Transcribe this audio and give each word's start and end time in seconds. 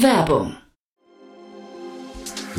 Werbung 0.00 0.56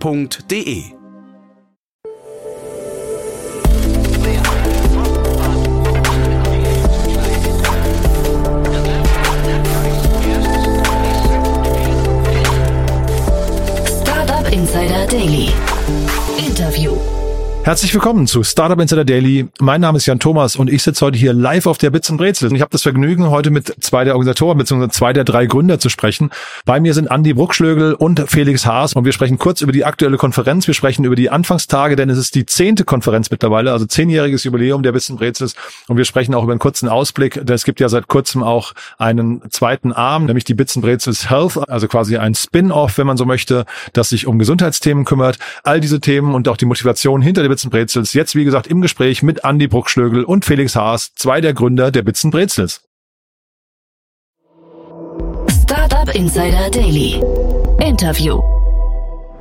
f.de. 0.00 0.92
Insider 14.52 15.06
Daily. 15.06 15.55
Herzlich 17.66 17.92
willkommen 17.92 18.28
zu 18.28 18.44
Startup 18.44 18.80
Insider 18.80 19.04
Daily. 19.04 19.48
Mein 19.58 19.80
Name 19.80 19.98
ist 19.98 20.06
Jan 20.06 20.20
Thomas 20.20 20.54
und 20.54 20.70
ich 20.70 20.84
sitze 20.84 21.04
heute 21.04 21.18
hier 21.18 21.32
live 21.32 21.66
auf 21.66 21.78
der 21.78 21.90
Bits 21.90 22.08
und 22.08 22.16
Brezel. 22.16 22.48
Und 22.48 22.54
ich 22.54 22.60
habe 22.60 22.70
das 22.70 22.84
Vergnügen, 22.84 23.28
heute 23.28 23.50
mit 23.50 23.74
zwei 23.80 24.04
der 24.04 24.14
Organisatoren 24.14 24.56
bzw. 24.56 24.88
zwei 24.90 25.12
der 25.12 25.24
drei 25.24 25.46
Gründer 25.46 25.80
zu 25.80 25.88
sprechen. 25.88 26.30
Bei 26.64 26.78
mir 26.78 26.94
sind 26.94 27.10
Andi 27.10 27.34
Bruckschlögel 27.34 27.94
und 27.94 28.22
Felix 28.30 28.66
Haas 28.66 28.92
und 28.92 29.04
wir 29.04 29.10
sprechen 29.10 29.38
kurz 29.38 29.62
über 29.62 29.72
die 29.72 29.84
aktuelle 29.84 30.16
Konferenz. 30.16 30.68
Wir 30.68 30.74
sprechen 30.74 31.04
über 31.04 31.16
die 31.16 31.28
Anfangstage, 31.28 31.96
denn 31.96 32.08
es 32.08 32.18
ist 32.18 32.36
die 32.36 32.46
zehnte 32.46 32.84
Konferenz 32.84 33.32
mittlerweile, 33.32 33.72
also 33.72 33.84
zehnjähriges 33.84 34.44
Jubiläum 34.44 34.84
der 34.84 34.92
Bits 34.92 35.10
und 35.10 35.16
Brezels. 35.16 35.56
Und 35.88 35.96
wir 35.96 36.04
sprechen 36.04 36.36
auch 36.36 36.44
über 36.44 36.52
einen 36.52 36.60
kurzen 36.60 36.88
Ausblick. 36.88 37.34
Denn 37.34 37.56
es 37.56 37.64
gibt 37.64 37.80
ja 37.80 37.88
seit 37.88 38.06
kurzem 38.06 38.44
auch 38.44 38.74
einen 38.96 39.42
zweiten 39.50 39.92
Arm, 39.92 40.26
nämlich 40.26 40.44
die 40.44 40.54
Bits 40.54 40.76
und 40.76 40.82
Brezels 40.82 41.30
Health, 41.30 41.68
also 41.68 41.88
quasi 41.88 42.16
ein 42.16 42.36
Spin-off, 42.36 42.96
wenn 42.96 43.08
man 43.08 43.16
so 43.16 43.24
möchte, 43.24 43.64
das 43.92 44.10
sich 44.10 44.28
um 44.28 44.38
Gesundheitsthemen 44.38 45.04
kümmert. 45.04 45.40
All 45.64 45.80
diese 45.80 45.98
Themen 45.98 46.32
und 46.32 46.46
auch 46.46 46.56
die 46.56 46.64
Motivation 46.64 47.20
hinter 47.20 47.42
der 47.42 47.55
Bits 47.56 47.64
und 47.64 47.70
Brezels. 47.70 48.12
Jetzt, 48.12 48.34
wie 48.34 48.44
gesagt, 48.44 48.66
im 48.66 48.82
Gespräch 48.82 49.22
mit 49.22 49.42
Andy 49.42 49.66
Bruckschlögel 49.66 50.24
und 50.24 50.44
Felix 50.44 50.76
Haas, 50.76 51.14
zwei 51.14 51.40
der 51.40 51.54
Gründer 51.54 51.90
der 51.90 52.02
Bits 52.02 52.22
und 52.22 52.30
Brezels. 52.32 52.82
Startup 55.62 56.14
Insider 56.14 56.68
Daily. 56.70 57.18
Interview. 57.80 58.42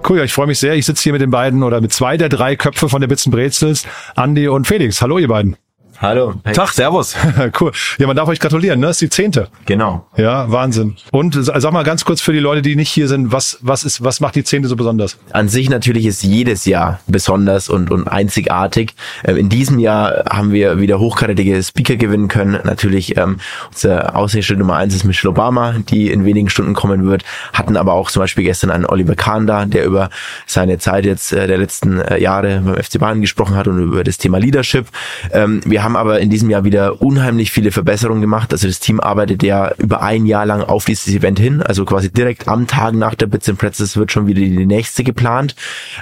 Cool, 0.07 0.19
ja, 0.19 0.23
ich 0.23 0.31
freue 0.31 0.47
mich 0.47 0.59
sehr. 0.59 0.75
Ich 0.75 0.85
sitze 0.85 1.03
hier 1.03 1.11
mit 1.11 1.21
den 1.21 1.31
beiden 1.31 1.61
oder 1.61 1.81
mit 1.81 1.91
zwei 1.91 2.15
der 2.15 2.29
drei 2.29 2.55
Köpfe 2.55 2.87
von 2.87 3.01
der 3.01 3.09
Bits 3.09 3.25
und 3.25 3.33
Brezels, 3.33 3.85
Andy 4.15 4.47
und 4.47 4.65
Felix. 4.65 5.01
Hallo, 5.01 5.17
ihr 5.17 5.27
beiden. 5.27 5.57
Hallo. 5.99 6.33
Hey. 6.43 6.53
Tag, 6.53 6.73
Servus. 6.73 7.15
cool. 7.59 7.71
Ja, 7.97 8.07
man 8.07 8.17
darf 8.17 8.27
euch 8.27 8.39
gratulieren, 8.39 8.81
ne? 8.81 8.87
Das 8.87 8.97
ist 8.97 9.01
die 9.01 9.09
zehnte. 9.09 9.47
Genau. 9.65 10.05
Ja, 10.17 10.51
Wahnsinn. 10.51 10.97
Und 11.11 11.37
sag 11.39 11.71
mal 11.71 11.83
ganz 11.83 12.03
kurz 12.03 12.19
für 12.19 12.33
die 12.33 12.39
Leute, 12.39 12.61
die 12.61 12.75
nicht 12.75 12.89
hier 12.89 13.07
sind, 13.07 13.31
was, 13.31 13.59
was 13.61 13.85
ist, 13.85 14.03
was 14.03 14.19
macht 14.19 14.35
die 14.35 14.43
zehnte 14.43 14.67
so 14.67 14.75
besonders? 14.75 15.17
An 15.31 15.47
sich 15.47 15.69
natürlich 15.69 16.05
ist 16.05 16.21
jedes 16.23 16.65
Jahr 16.65 16.99
besonders 17.07 17.69
und, 17.69 17.91
und 17.91 18.09
einzigartig. 18.09 18.93
Ähm, 19.23 19.37
in 19.37 19.49
diesem 19.49 19.79
Jahr 19.79 20.25
haben 20.29 20.51
wir 20.51 20.81
wieder 20.81 20.99
hochkarätige 20.99 21.63
Speaker 21.63 21.95
gewinnen 21.95 22.27
können. 22.27 22.59
Natürlich, 22.65 23.15
ähm, 23.15 23.37
unser 23.69 24.17
Aushängeschild 24.17 24.59
Nummer 24.59 24.75
eins 24.75 24.93
ist 24.95 25.05
Michelle 25.05 25.31
Obama, 25.31 25.75
die 25.89 26.11
in 26.11 26.25
wenigen 26.25 26.49
Stunden 26.49 26.73
kommen 26.73 27.05
wird. 27.05 27.23
Hatten 27.53 27.77
aber 27.77 27.93
auch 27.93 28.11
zum 28.11 28.19
Beispiel 28.19 28.43
gestern 28.43 28.69
einen 28.69 28.85
Oliver 28.85 29.15
Kahn 29.15 29.47
da, 29.47 29.65
der 29.65 29.85
über 29.85 30.09
seine 30.45 30.77
Zeit 30.77 31.05
jetzt 31.05 31.31
äh, 31.31 31.47
der 31.47 31.57
letzten 31.57 32.01
äh, 32.01 32.21
Jahre 32.21 32.61
beim 32.65 32.75
FC 32.75 32.99
Bayern 32.99 33.21
gesprochen 33.21 33.55
hat 33.55 33.69
und 33.69 33.79
über 33.79 34.03
das 34.03 34.17
Thema 34.17 34.39
Leadership. 34.39 34.87
Ähm, 35.31 35.61
wir 35.63 35.84
haben 35.85 35.95
aber 35.95 36.19
in 36.19 36.29
diesem 36.29 36.49
Jahr 36.49 36.65
wieder 36.65 37.01
unheimlich 37.01 37.51
viele 37.51 37.71
Verbesserungen 37.71 38.19
gemacht. 38.19 38.51
Also 38.51 38.67
das 38.67 38.79
Team 38.79 38.99
arbeitet 38.99 39.43
ja 39.43 39.73
über 39.77 40.01
ein 40.01 40.25
Jahr 40.25 40.45
lang 40.45 40.61
auf 40.61 40.83
dieses 40.83 41.07
Event 41.07 41.39
hin. 41.39 41.61
Also 41.61 41.85
quasi 41.85 42.11
direkt 42.11 42.47
am 42.47 42.67
Tag 42.67 42.93
nach 42.95 43.15
der 43.15 43.27
Bits 43.27 43.47
and 43.47 43.57
Pretzels 43.57 43.95
wird 43.95 44.11
schon 44.11 44.27
wieder 44.27 44.41
die 44.41 44.65
nächste 44.65 45.03
geplant. 45.03 45.55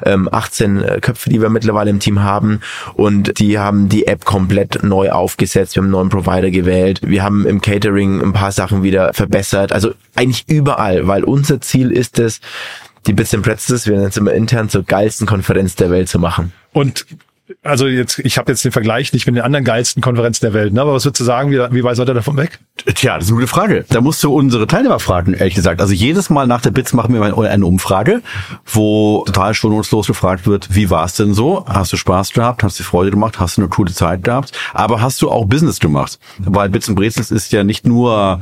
Ähm, 0.03 0.27
18 0.31 0.81
äh, 0.81 0.99
Köpfe, 1.01 1.29
die 1.29 1.41
wir 1.41 1.49
mittlerweile 1.49 1.91
im 1.91 1.99
Team 1.99 2.23
haben. 2.23 2.61
Und 2.95 3.39
die 3.39 3.59
haben 3.59 3.89
die 3.89 4.07
App 4.07 4.25
komplett 4.25 4.83
neu 4.83 5.11
aufgesetzt. 5.11 5.75
Wir 5.75 5.81
haben 5.81 5.87
einen 5.87 5.91
neuen 5.91 6.09
Provider 6.09 6.49
gewählt. 6.49 7.01
Wir 7.03 7.21
haben 7.21 7.45
im 7.45 7.61
Catering 7.61 8.21
ein 8.21 8.33
paar 8.33 8.51
Sachen 8.51 8.81
wieder 8.81 9.13
verbessert. 9.13 9.71
Also 9.71 9.91
eigentlich 10.15 10.45
überall, 10.47 11.07
weil 11.07 11.23
unser 11.23 11.61
Ziel 11.61 11.91
ist 11.91 12.17
es, 12.19 12.39
die 13.05 13.13
Bits 13.13 13.33
and 13.33 13.43
Pretzels, 13.43 13.85
wir 13.85 13.95
nennen 13.95 14.07
es 14.07 14.17
immer 14.17 14.31
intern, 14.31 14.69
zur 14.69 14.83
geilsten 14.83 15.27
Konferenz 15.27 15.75
der 15.75 15.91
Welt 15.91 16.07
zu 16.07 16.19
machen. 16.19 16.53
Und 16.71 17.05
also 17.61 17.87
jetzt, 17.87 18.19
ich 18.19 18.37
habe 18.37 18.51
jetzt 18.51 18.63
den 18.63 18.71
Vergleich 18.71 19.11
nicht 19.11 19.25
mit 19.25 19.35
den 19.35 19.43
anderen 19.43 19.65
geilsten 19.65 20.01
Konferenzen 20.01 20.45
der 20.45 20.53
Welt, 20.53 20.73
ne? 20.73 20.81
aber 20.81 20.93
was 20.93 21.03
würdest 21.03 21.19
du 21.19 21.25
sagen, 21.25 21.51
wie, 21.51 21.59
wie 21.71 21.83
weit 21.83 21.97
seid 21.97 22.07
ihr 22.07 22.13
davon 22.13 22.37
weg? 22.37 22.59
Tja, 22.95 23.15
das 23.15 23.25
ist 23.25 23.31
eine 23.31 23.39
gute 23.39 23.47
Frage. 23.47 23.85
Da 23.89 23.99
musst 23.99 24.23
du 24.23 24.33
unsere 24.33 24.65
Teilnehmer 24.65 24.99
fragen, 24.99 25.33
ehrlich 25.33 25.55
gesagt. 25.55 25.81
Also 25.81 25.93
jedes 25.93 26.29
Mal 26.29 26.47
nach 26.47 26.61
der 26.61 26.71
BITS 26.71 26.93
machen 26.93 27.13
wir 27.13 27.21
eine 27.21 27.65
Umfrage, 27.65 28.21
wo 28.65 29.23
total 29.25 29.53
schonungslos 29.53 30.07
gefragt 30.07 30.47
wird, 30.47 30.73
wie 30.73 30.89
war 30.89 31.05
es 31.05 31.15
denn 31.15 31.33
so? 31.33 31.65
Hast 31.67 31.91
du 31.91 31.97
Spaß 31.97 32.31
gehabt? 32.31 32.63
Hast 32.63 32.79
du 32.79 32.83
Freude 32.83 33.11
gemacht? 33.11 33.39
Hast 33.39 33.57
du 33.57 33.61
eine 33.61 33.69
coole 33.69 33.91
Zeit 33.91 34.23
gehabt? 34.23 34.51
Aber 34.73 35.01
hast 35.01 35.21
du 35.21 35.29
auch 35.29 35.45
Business 35.45 35.79
gemacht? 35.79 36.19
Weil 36.39 36.69
Bits 36.69 36.87
und 36.87 36.95
Brezels 36.95 37.29
ist 37.29 37.51
ja 37.51 37.63
nicht 37.63 37.85
nur 37.85 38.41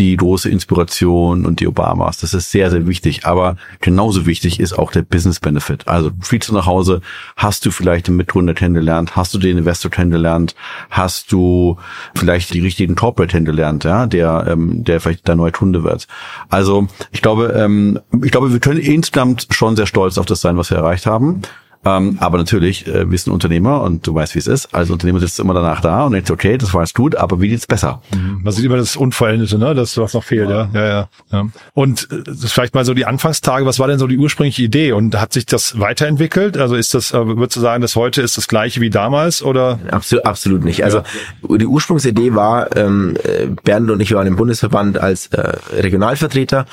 die 0.00 0.16
große 0.16 0.48
Inspiration 0.48 1.44
und 1.44 1.60
die 1.60 1.68
Obamas. 1.68 2.16
Das 2.16 2.32
ist 2.32 2.50
sehr, 2.50 2.70
sehr 2.70 2.86
wichtig. 2.86 3.26
Aber 3.26 3.56
genauso 3.82 4.24
wichtig 4.24 4.58
ist 4.58 4.72
auch 4.72 4.92
der 4.92 5.02
Business 5.02 5.40
Benefit. 5.40 5.86
Also 5.86 6.10
fliegst 6.22 6.48
du 6.48 6.54
nach 6.54 6.64
Hause, 6.64 7.02
hast 7.36 7.66
du 7.66 7.70
vielleicht 7.70 8.08
den 8.08 8.16
Mitgründer 8.16 8.54
kennengelernt, 8.54 9.14
hast 9.14 9.34
du 9.34 9.38
den 9.38 9.58
Investor 9.58 9.90
kennengelernt, 9.90 10.54
hast 10.88 11.30
du 11.32 11.76
vielleicht 12.14 12.54
die 12.54 12.60
richtigen 12.60 12.94
Corporate 12.94 13.30
kennengelernt, 13.30 13.84
ja, 13.84 14.06
der, 14.06 14.46
ähm, 14.48 14.84
der 14.84 15.00
vielleicht 15.00 15.28
dein 15.28 15.36
neuer 15.36 15.52
Kunde 15.52 15.84
wird. 15.84 16.08
Also 16.48 16.88
ich 17.12 17.20
glaube, 17.20 17.52
ähm, 17.54 18.00
ich 18.24 18.30
glaube, 18.30 18.52
wir 18.54 18.60
können 18.60 18.80
insgesamt 18.80 19.48
schon 19.50 19.76
sehr 19.76 19.86
stolz 19.86 20.16
auf 20.16 20.24
das 20.24 20.40
sein, 20.40 20.56
was 20.56 20.70
wir 20.70 20.78
erreicht 20.78 21.04
haben. 21.04 21.42
Ähm, 21.82 22.18
aber 22.20 22.36
natürlich, 22.36 22.86
äh, 22.86 23.10
wir 23.10 23.16
sind 23.16 23.32
Unternehmer 23.32 23.80
und 23.82 24.06
du 24.06 24.14
weißt, 24.14 24.34
wie 24.34 24.38
es 24.38 24.46
ist. 24.46 24.74
Als 24.74 24.90
Unternehmer 24.90 25.18
sitzt 25.18 25.38
du 25.38 25.42
immer 25.44 25.54
danach 25.54 25.80
da 25.80 26.04
und 26.04 26.12
denkst, 26.12 26.30
okay, 26.30 26.58
das 26.58 26.74
war 26.74 26.82
jetzt 26.82 26.94
gut, 26.94 27.16
aber 27.16 27.40
wie 27.40 27.48
geht's 27.48 27.66
besser? 27.66 28.02
Mhm. 28.14 28.40
Man 28.42 28.52
sieht 28.52 28.66
immer 28.66 28.76
das 28.76 28.96
Unvollendete, 28.96 29.56
ne? 29.58 29.74
Das, 29.74 29.96
was 29.96 30.12
noch 30.12 30.22
fehlt, 30.24 30.50
ja. 30.50 30.68
Ja, 30.74 30.86
ja. 30.86 31.08
ja. 31.32 31.46
Und 31.72 32.08
äh, 32.12 32.22
das 32.22 32.44
ist 32.44 32.52
vielleicht 32.52 32.74
mal 32.74 32.84
so 32.84 32.92
die 32.92 33.06
Anfangstage, 33.06 33.64
was 33.64 33.78
war 33.78 33.88
denn 33.88 33.98
so 33.98 34.06
die 34.06 34.18
ursprüngliche 34.18 34.62
Idee? 34.62 34.92
Und 34.92 35.18
hat 35.18 35.32
sich 35.32 35.46
das 35.46 35.80
weiterentwickelt? 35.80 36.58
Also 36.58 36.74
ist 36.74 36.92
das, 36.92 37.12
äh, 37.12 37.26
würdest 37.26 37.56
du 37.56 37.60
sagen, 37.60 37.80
dass 37.80 37.96
heute 37.96 38.20
ist 38.20 38.36
das 38.36 38.46
gleiche 38.46 38.82
wie 38.82 38.90
damals 38.90 39.42
oder? 39.42 39.78
Absolut, 39.90 40.26
absolut 40.26 40.64
nicht. 40.64 40.84
Also 40.84 40.98
ja. 40.98 41.56
die 41.56 41.66
Ursprungsidee 41.66 42.34
war, 42.34 42.76
ähm, 42.76 43.16
Bernd 43.64 43.90
und 43.90 44.00
ich 44.00 44.12
waren 44.12 44.26
im 44.26 44.36
Bundesverband 44.36 44.98
als 44.98 45.28
äh, 45.28 45.56
Regionalvertreter 45.72 46.66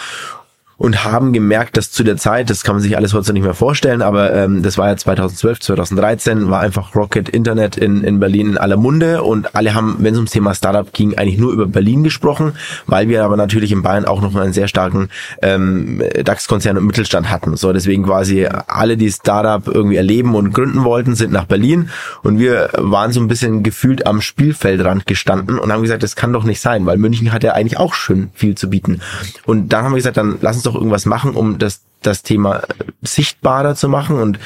und 0.78 1.04
haben 1.04 1.34
gemerkt, 1.34 1.76
dass 1.76 1.92
zu 1.92 2.04
der 2.04 2.18
Zeit, 2.18 2.50
das 2.50 2.64
kann 2.64 2.76
man 2.76 2.84
sich 2.84 2.96
alles 2.96 3.14
heute 3.14 3.34
nicht 3.34 3.44
mehr 3.44 3.56
vorstellen, 3.56 4.04
aber 4.04 4.34
ähm, 4.34 4.62
das 4.62 4.78
war 4.78 4.90
ja 4.90 4.96
2012, 4.96 5.60
2013, 5.60 6.50
war 6.52 6.60
einfach 6.60 6.96
Rocket 6.96 7.30
Internet 7.30 7.78
in, 7.78 8.04
in 8.04 8.20
Berlin 8.20 8.52
in 8.52 8.58
aller 8.58 8.78
Munde 8.78 9.24
und 9.24 9.56
alle 9.56 9.74
haben, 9.74 9.98
wenn 10.00 10.14
es 10.14 10.18
ums 10.18 10.32
Thema 10.32 10.54
Startup 10.54 10.92
ging, 10.94 11.18
eigentlich 11.18 11.40
nur 11.40 11.52
über 11.52 11.66
Berlin 11.66 12.04
gesprochen, 12.04 12.54
weil 12.86 13.10
wir 13.10 13.26
aber 13.26 13.38
natürlich 13.38 13.72
in 13.72 13.82
Bayern 13.82 14.06
auch 14.06 14.22
noch 14.22 14.36
einen 14.36 14.54
sehr 14.54 14.68
starken 14.68 15.10
ähm, 15.42 16.04
DAX-Konzern 16.24 16.78
und 16.78 16.86
Mittelstand 16.86 17.32
hatten. 17.32 17.58
So 17.58 17.74
deswegen 17.74 18.04
quasi 18.04 18.48
alle, 18.68 18.98
die 18.98 19.12
Startup 19.12 19.68
irgendwie 19.68 19.96
erleben 19.96 20.36
und 20.36 20.54
gründen 20.54 20.84
wollten, 20.84 21.16
sind 21.16 21.32
nach 21.32 21.46
Berlin 21.46 21.90
und 22.22 22.38
wir 22.38 22.70
waren 22.78 23.12
so 23.12 23.20
ein 23.20 23.28
bisschen 23.28 23.64
gefühlt 23.64 24.06
am 24.06 24.22
Spielfeldrand 24.22 25.08
gestanden 25.08 25.58
und 25.58 25.72
haben 25.72 25.82
gesagt, 25.82 26.04
das 26.04 26.16
kann 26.16 26.34
doch 26.34 26.44
nicht 26.44 26.62
sein, 26.62 26.86
weil 26.86 26.98
München 26.98 27.34
hat 27.34 27.44
ja 27.44 27.54
eigentlich 27.54 27.80
auch 27.80 27.96
schön 27.96 28.30
viel 28.36 28.54
zu 28.54 28.70
bieten. 28.70 29.02
Und 29.46 29.70
dann 29.74 29.84
haben 29.84 29.94
wir 29.94 29.98
gesagt, 29.98 30.18
dann 30.18 30.38
lass 30.42 30.56
uns 30.56 30.67
doch 30.68 30.76
irgendwas 30.76 31.06
machen, 31.06 31.36
um 31.36 31.58
das, 31.58 31.82
das 32.02 32.24
Thema 32.24 32.64
sichtbarer 33.02 33.76
zu 33.76 33.90
machen 33.90 34.20
und 34.20 34.40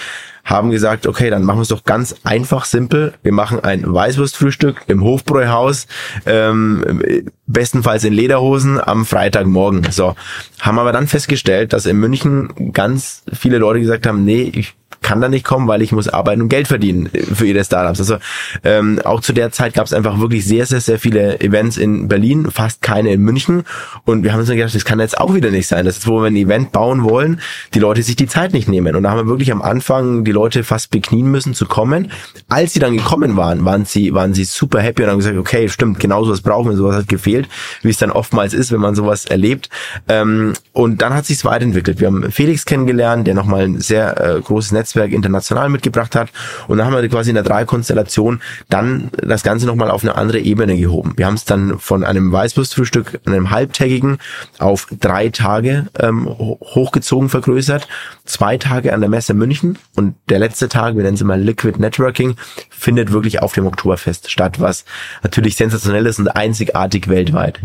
haben 0.43 0.71
gesagt, 0.71 1.07
okay, 1.07 1.29
dann 1.29 1.43
machen 1.43 1.59
wir 1.59 1.63
es 1.63 1.67
doch 1.67 1.83
ganz 1.83 2.15
einfach, 2.23 2.65
simpel. 2.65 3.13
Wir 3.21 3.31
machen 3.31 3.59
ein 3.59 3.91
Weißwurstfrühstück 3.91 4.81
im 4.87 5.03
Hofbräuhaus, 5.03 5.87
ähm, 6.25 7.03
bestenfalls 7.45 8.03
in 8.03 8.13
Lederhosen 8.13 8.81
am 8.81 9.05
Freitagmorgen. 9.05 9.91
So, 9.91 10.15
haben 10.59 10.79
aber 10.79 10.91
dann 10.91 11.07
festgestellt, 11.07 11.73
dass 11.73 11.85
in 11.85 11.97
München 11.97 12.73
ganz 12.73 13.23
viele 13.31 13.59
Leute 13.59 13.81
gesagt 13.81 14.07
haben, 14.07 14.25
nee, 14.25 14.51
ich 14.53 14.73
kann 15.11 15.19
da 15.19 15.27
nicht 15.27 15.43
kommen, 15.43 15.67
weil 15.67 15.81
ich 15.81 15.91
muss 15.91 16.07
arbeiten 16.07 16.41
und 16.41 16.47
Geld 16.47 16.69
verdienen 16.69 17.09
für 17.33 17.45
ihre 17.45 17.65
Startups. 17.65 17.99
Also 17.99 18.15
ähm, 18.63 19.01
auch 19.03 19.19
zu 19.19 19.33
der 19.33 19.51
Zeit 19.51 19.73
gab 19.73 19.85
es 19.85 19.91
einfach 19.91 20.21
wirklich 20.21 20.45
sehr, 20.45 20.65
sehr, 20.65 20.79
sehr 20.79 20.99
viele 20.99 21.41
Events 21.41 21.75
in 21.75 22.07
Berlin, 22.07 22.49
fast 22.49 22.81
keine 22.81 23.11
in 23.11 23.19
München. 23.21 23.63
Und 24.05 24.23
wir 24.23 24.31
haben 24.31 24.39
uns 24.39 24.47
dann 24.47 24.55
gedacht, 24.55 24.73
das 24.73 24.85
kann 24.85 25.01
jetzt 25.01 25.17
auch 25.17 25.33
wieder 25.33 25.51
nicht 25.51 25.67
sein. 25.67 25.83
Das 25.83 25.97
ist, 25.97 26.07
wo 26.07 26.21
wir 26.21 26.27
ein 26.27 26.37
Event 26.37 26.71
bauen 26.71 27.03
wollen, 27.03 27.41
die 27.73 27.79
Leute 27.79 28.03
sich 28.03 28.15
die 28.15 28.27
Zeit 28.27 28.53
nicht 28.53 28.69
nehmen. 28.69 28.95
Und 28.95 29.03
da 29.03 29.09
haben 29.09 29.17
wir 29.17 29.27
wirklich 29.27 29.51
am 29.51 29.61
Anfang 29.61 30.23
die 30.23 30.31
Leute 30.31 30.63
fast 30.63 30.91
beknien 30.91 31.29
müssen 31.29 31.53
zu 31.53 31.65
kommen. 31.65 32.09
Als 32.47 32.71
sie 32.71 32.79
dann 32.79 32.95
gekommen 32.95 33.35
waren, 33.35 33.65
waren 33.65 33.83
sie, 33.83 34.13
waren 34.13 34.33
sie 34.33 34.45
super 34.45 34.79
happy 34.79 35.03
und 35.03 35.09
haben 35.09 35.17
gesagt, 35.17 35.35
okay, 35.35 35.67
stimmt, 35.67 35.99
genau 35.99 36.23
sowas 36.23 36.39
brauchen 36.39 36.69
wir, 36.69 36.77
sowas 36.77 36.95
hat 36.95 37.09
gefehlt, 37.09 37.49
wie 37.81 37.89
es 37.89 37.97
dann 37.97 38.11
oftmals 38.11 38.53
ist, 38.53 38.71
wenn 38.71 38.79
man 38.79 38.95
sowas 38.95 39.25
erlebt. 39.25 39.69
Ähm, 40.07 40.53
und 40.71 41.01
dann 41.01 41.13
hat 41.13 41.25
sich's 41.25 41.43
weiterentwickelt. 41.43 41.99
Wir 41.99 42.07
haben 42.07 42.31
Felix 42.31 42.63
kennengelernt, 42.63 43.27
der 43.27 43.33
nochmal 43.33 43.63
ein 43.63 43.81
sehr 43.81 44.21
äh, 44.21 44.39
großes 44.39 44.71
Netzwerk 44.71 45.00
international 45.05 45.69
mitgebracht 45.69 46.15
hat. 46.15 46.29
Und 46.67 46.77
dann 46.77 46.87
haben 46.87 46.95
wir 46.95 47.09
quasi 47.09 47.29
in 47.29 47.35
der 47.35 47.43
Drei-Konstellation 47.43 48.41
dann 48.69 49.09
das 49.21 49.43
Ganze 49.43 49.65
nochmal 49.65 49.91
auf 49.91 50.03
eine 50.03 50.15
andere 50.15 50.39
Ebene 50.39 50.77
gehoben. 50.77 51.13
Wir 51.17 51.25
haben 51.25 51.35
es 51.35 51.45
dann 51.45 51.79
von 51.79 52.03
einem 52.03 52.31
Weißwurstfrühstück, 52.31 53.19
einem 53.25 53.51
halbtägigen, 53.51 54.19
auf 54.59 54.87
drei 54.99 55.29
Tage 55.29 55.87
ähm, 55.99 56.27
hochgezogen 56.27 57.29
vergrößert. 57.29 57.87
Zwei 58.25 58.57
Tage 58.57 58.93
an 58.93 59.01
der 59.01 59.09
Messe 59.09 59.33
München 59.33 59.77
und 59.95 60.15
der 60.29 60.39
letzte 60.39 60.69
Tag, 60.69 60.95
wir 60.95 61.03
nennen 61.03 61.15
es 61.15 61.23
mal 61.23 61.39
Liquid 61.39 61.79
Networking, 61.79 62.35
findet 62.69 63.11
wirklich 63.11 63.41
auf 63.41 63.53
dem 63.53 63.65
Oktoberfest 63.65 64.31
statt, 64.31 64.59
was 64.59 64.85
natürlich 65.23 65.55
sensationell 65.55 66.05
ist 66.05 66.19
und 66.19 66.29
einzigartig 66.29 67.07
weltweit. 67.07 67.59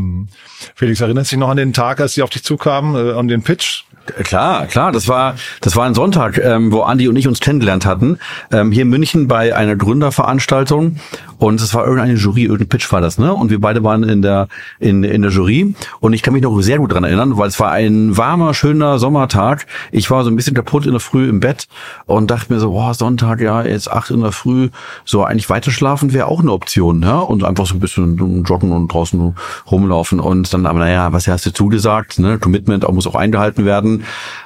Felix, 0.74 1.00
erinnerst 1.00 1.32
du 1.32 1.36
dich 1.36 1.40
noch 1.40 1.50
an 1.50 1.56
den 1.56 1.72
Tag, 1.72 2.00
als 2.00 2.14
sie 2.14 2.22
auf 2.22 2.30
dich 2.30 2.44
zukamen, 2.44 2.94
äh, 2.94 3.12
an 3.12 3.28
den 3.28 3.42
Pitch? 3.42 3.84
Klar, 4.06 4.66
klar, 4.66 4.92
das 4.92 5.08
war 5.08 5.34
das 5.60 5.76
war 5.76 5.84
ein 5.84 5.94
Sonntag, 5.94 6.38
ähm, 6.38 6.72
wo 6.72 6.82
Andi 6.82 7.08
und 7.08 7.16
ich 7.16 7.28
uns 7.28 7.40
kennengelernt 7.40 7.86
hatten, 7.86 8.18
ähm, 8.52 8.72
hier 8.72 8.82
in 8.82 8.88
München 8.88 9.28
bei 9.28 9.54
einer 9.54 9.76
Gründerveranstaltung 9.76 10.96
und 11.38 11.60
es 11.60 11.74
war 11.74 11.84
irgendeine 11.84 12.14
Jury, 12.14 12.44
irgendein 12.44 12.68
Pitch 12.68 12.90
war 12.92 13.00
das, 13.00 13.18
ne? 13.18 13.32
Und 13.34 13.50
wir 13.50 13.60
beide 13.60 13.82
waren 13.84 14.02
in 14.04 14.22
der 14.22 14.48
in 14.78 15.04
in 15.04 15.22
der 15.22 15.30
Jury 15.30 15.74
und 16.00 16.12
ich 16.12 16.22
kann 16.22 16.34
mich 16.34 16.42
noch 16.42 16.58
sehr 16.60 16.78
gut 16.78 16.92
dran 16.92 17.04
erinnern, 17.04 17.36
weil 17.36 17.48
es 17.48 17.60
war 17.60 17.72
ein 17.72 18.16
warmer, 18.16 18.54
schöner 18.54 18.98
Sommertag. 18.98 19.66
Ich 19.92 20.10
war 20.10 20.24
so 20.24 20.30
ein 20.30 20.36
bisschen 20.36 20.54
kaputt 20.54 20.86
in 20.86 20.92
der 20.92 21.00
Früh 21.00 21.28
im 21.28 21.40
Bett 21.40 21.66
und 22.06 22.30
dachte 22.30 22.52
mir 22.52 22.60
so, 22.60 22.70
boah, 22.70 22.94
Sonntag, 22.94 23.40
ja, 23.40 23.62
jetzt 23.64 23.90
acht 23.90 24.10
in 24.10 24.20
der 24.22 24.32
Früh, 24.32 24.70
so 25.04 25.24
eigentlich 25.24 25.50
weiter 25.50 25.70
schlafen 25.70 26.12
wäre 26.12 26.26
auch 26.26 26.40
eine 26.40 26.52
Option, 26.52 27.02
ja? 27.02 27.18
Und 27.18 27.44
einfach 27.44 27.66
so 27.66 27.74
ein 27.74 27.80
bisschen 27.80 28.44
joggen 28.44 28.72
und 28.72 28.88
draußen 28.88 29.34
rumlaufen 29.70 30.20
und 30.20 30.52
dann 30.52 30.66
aber 30.66 30.78
naja, 30.78 31.12
was 31.12 31.28
hast 31.28 31.44
du 31.46 31.52
zugesagt, 31.52 32.18
ne? 32.18 32.38
Commitment 32.38 32.84
auch 32.84 32.92
muss 32.92 33.06
auch 33.06 33.14
eingehalten 33.14 33.64
werden. 33.64 33.95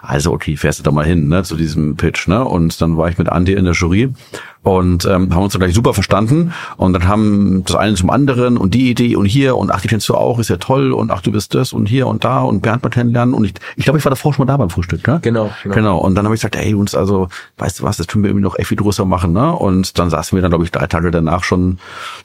Also 0.02 0.32
okay, 0.32 0.56
fährst 0.56 0.78
du 0.78 0.82
da 0.82 0.90
mal 0.90 1.04
hin, 1.04 1.28
ne, 1.28 1.42
zu 1.42 1.56
diesem 1.56 1.96
Pitch, 1.96 2.28
ne? 2.28 2.44
Und 2.44 2.80
dann 2.80 2.96
war 2.96 3.08
ich 3.08 3.18
mit 3.18 3.28
Andy 3.28 3.54
in 3.54 3.64
der 3.64 3.74
Jury 3.74 4.12
und 4.62 5.06
ähm, 5.06 5.34
haben 5.34 5.42
uns 5.42 5.54
dann 5.54 5.60
gleich 5.60 5.74
super 5.74 5.94
verstanden 5.94 6.52
und 6.76 6.92
dann 6.92 7.08
haben 7.08 7.64
das 7.64 7.76
eine 7.76 7.94
zum 7.94 8.10
anderen 8.10 8.58
und 8.58 8.74
die 8.74 8.90
Idee 8.90 9.16
und 9.16 9.24
hier 9.24 9.56
und 9.56 9.70
ach, 9.72 9.80
die 9.80 9.88
kennst 9.88 10.08
du 10.08 10.14
auch, 10.14 10.38
ist 10.38 10.50
ja 10.50 10.58
toll 10.58 10.92
und 10.92 11.10
ach, 11.10 11.22
du 11.22 11.32
bist 11.32 11.54
das 11.54 11.72
und 11.72 11.86
hier 11.86 12.06
und 12.06 12.24
da 12.24 12.40
und 12.42 12.60
Bernd 12.60 12.82
mal 12.82 12.90
kennenlernen 12.90 13.34
und 13.34 13.44
ich, 13.44 13.54
ich 13.76 13.84
glaube, 13.84 13.98
ich 13.98 14.04
war 14.04 14.10
davor 14.10 14.34
schon 14.34 14.46
mal 14.46 14.52
da 14.52 14.56
beim 14.58 14.68
Frühstück, 14.70 15.06
ne? 15.06 15.18
Genau, 15.22 15.50
Genau. 15.62 15.74
genau. 15.74 15.98
Und 15.98 16.14
dann 16.14 16.24
habe 16.26 16.34
ich 16.34 16.40
gesagt, 16.42 16.56
ey, 16.56 16.74
uns 16.74 16.94
also, 16.94 17.28
weißt 17.58 17.80
du 17.80 17.84
was, 17.84 17.96
das 17.96 18.06
können 18.06 18.22
wir 18.24 18.28
irgendwie 18.30 18.44
noch 18.44 18.58
echt 18.58 18.68
viel 18.68 18.76
größer 18.76 19.04
machen, 19.04 19.32
ne? 19.32 19.52
Und 19.52 19.98
dann 19.98 20.10
saßen 20.10 20.36
wir 20.36 20.42
dann, 20.42 20.50
glaube 20.50 20.64
ich, 20.64 20.70
drei 20.70 20.86
Tage 20.86 21.10
danach 21.10 21.42
schon 21.44 21.78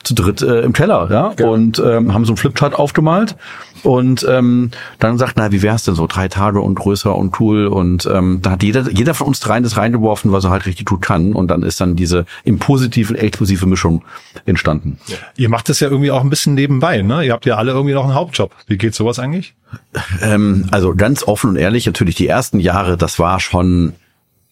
zu 0.03 0.13
dritt 0.13 0.41
äh, 0.41 0.61
im 0.61 0.73
Keller, 0.73 1.07
ja? 1.09 1.33
Und 1.47 1.79
ähm, 1.79 2.13
haben 2.13 2.25
so 2.25 2.31
einen 2.31 2.37
Flipchart 2.37 2.75
aufgemalt 2.75 3.35
und 3.83 4.25
ähm, 4.29 4.71
dann 4.99 5.17
sagt, 5.17 5.33
na, 5.37 5.51
wie 5.51 5.61
wär's 5.61 5.83
denn 5.85 5.95
so, 5.95 6.07
drei 6.07 6.27
Tage 6.27 6.59
und 6.59 6.75
größer 6.75 7.15
und 7.15 7.39
cool 7.39 7.67
und 7.67 8.09
ähm, 8.11 8.39
da 8.41 8.51
hat 8.51 8.63
jeder, 8.63 8.89
jeder 8.91 9.13
von 9.13 9.27
uns 9.27 9.39
dreien 9.39 9.63
das 9.63 9.77
reingeworfen, 9.77 10.31
was 10.31 10.43
er 10.43 10.49
halt 10.49 10.65
richtig 10.65 10.85
gut 10.85 11.01
kann 11.01 11.33
und 11.33 11.49
dann 11.49 11.63
ist 11.63 11.79
dann 11.79 11.95
diese 11.95 12.24
im 12.43 12.59
positiven 12.59 13.15
explosive 13.15 13.65
Mischung 13.65 14.03
entstanden. 14.45 14.99
Ihr 15.37 15.49
macht 15.49 15.69
das 15.69 15.79
ja 15.79 15.89
irgendwie 15.89 16.11
auch 16.11 16.21
ein 16.21 16.29
bisschen 16.29 16.53
nebenbei, 16.53 17.01
ne? 17.01 17.25
Ihr 17.25 17.33
habt 17.33 17.45
ja 17.45 17.55
alle 17.55 17.71
irgendwie 17.71 17.93
noch 17.93 18.03
einen 18.03 18.15
Hauptjob. 18.15 18.53
Wie 18.67 18.77
geht 18.77 18.95
sowas 18.95 19.19
eigentlich? 19.19 19.55
Ähm, 20.21 20.67
also 20.71 20.95
ganz 20.95 21.23
offen 21.23 21.51
und 21.51 21.55
ehrlich, 21.55 21.85
natürlich 21.85 22.15
die 22.15 22.27
ersten 22.27 22.59
Jahre, 22.59 22.97
das 22.97 23.19
war 23.19 23.39
schon, 23.39 23.93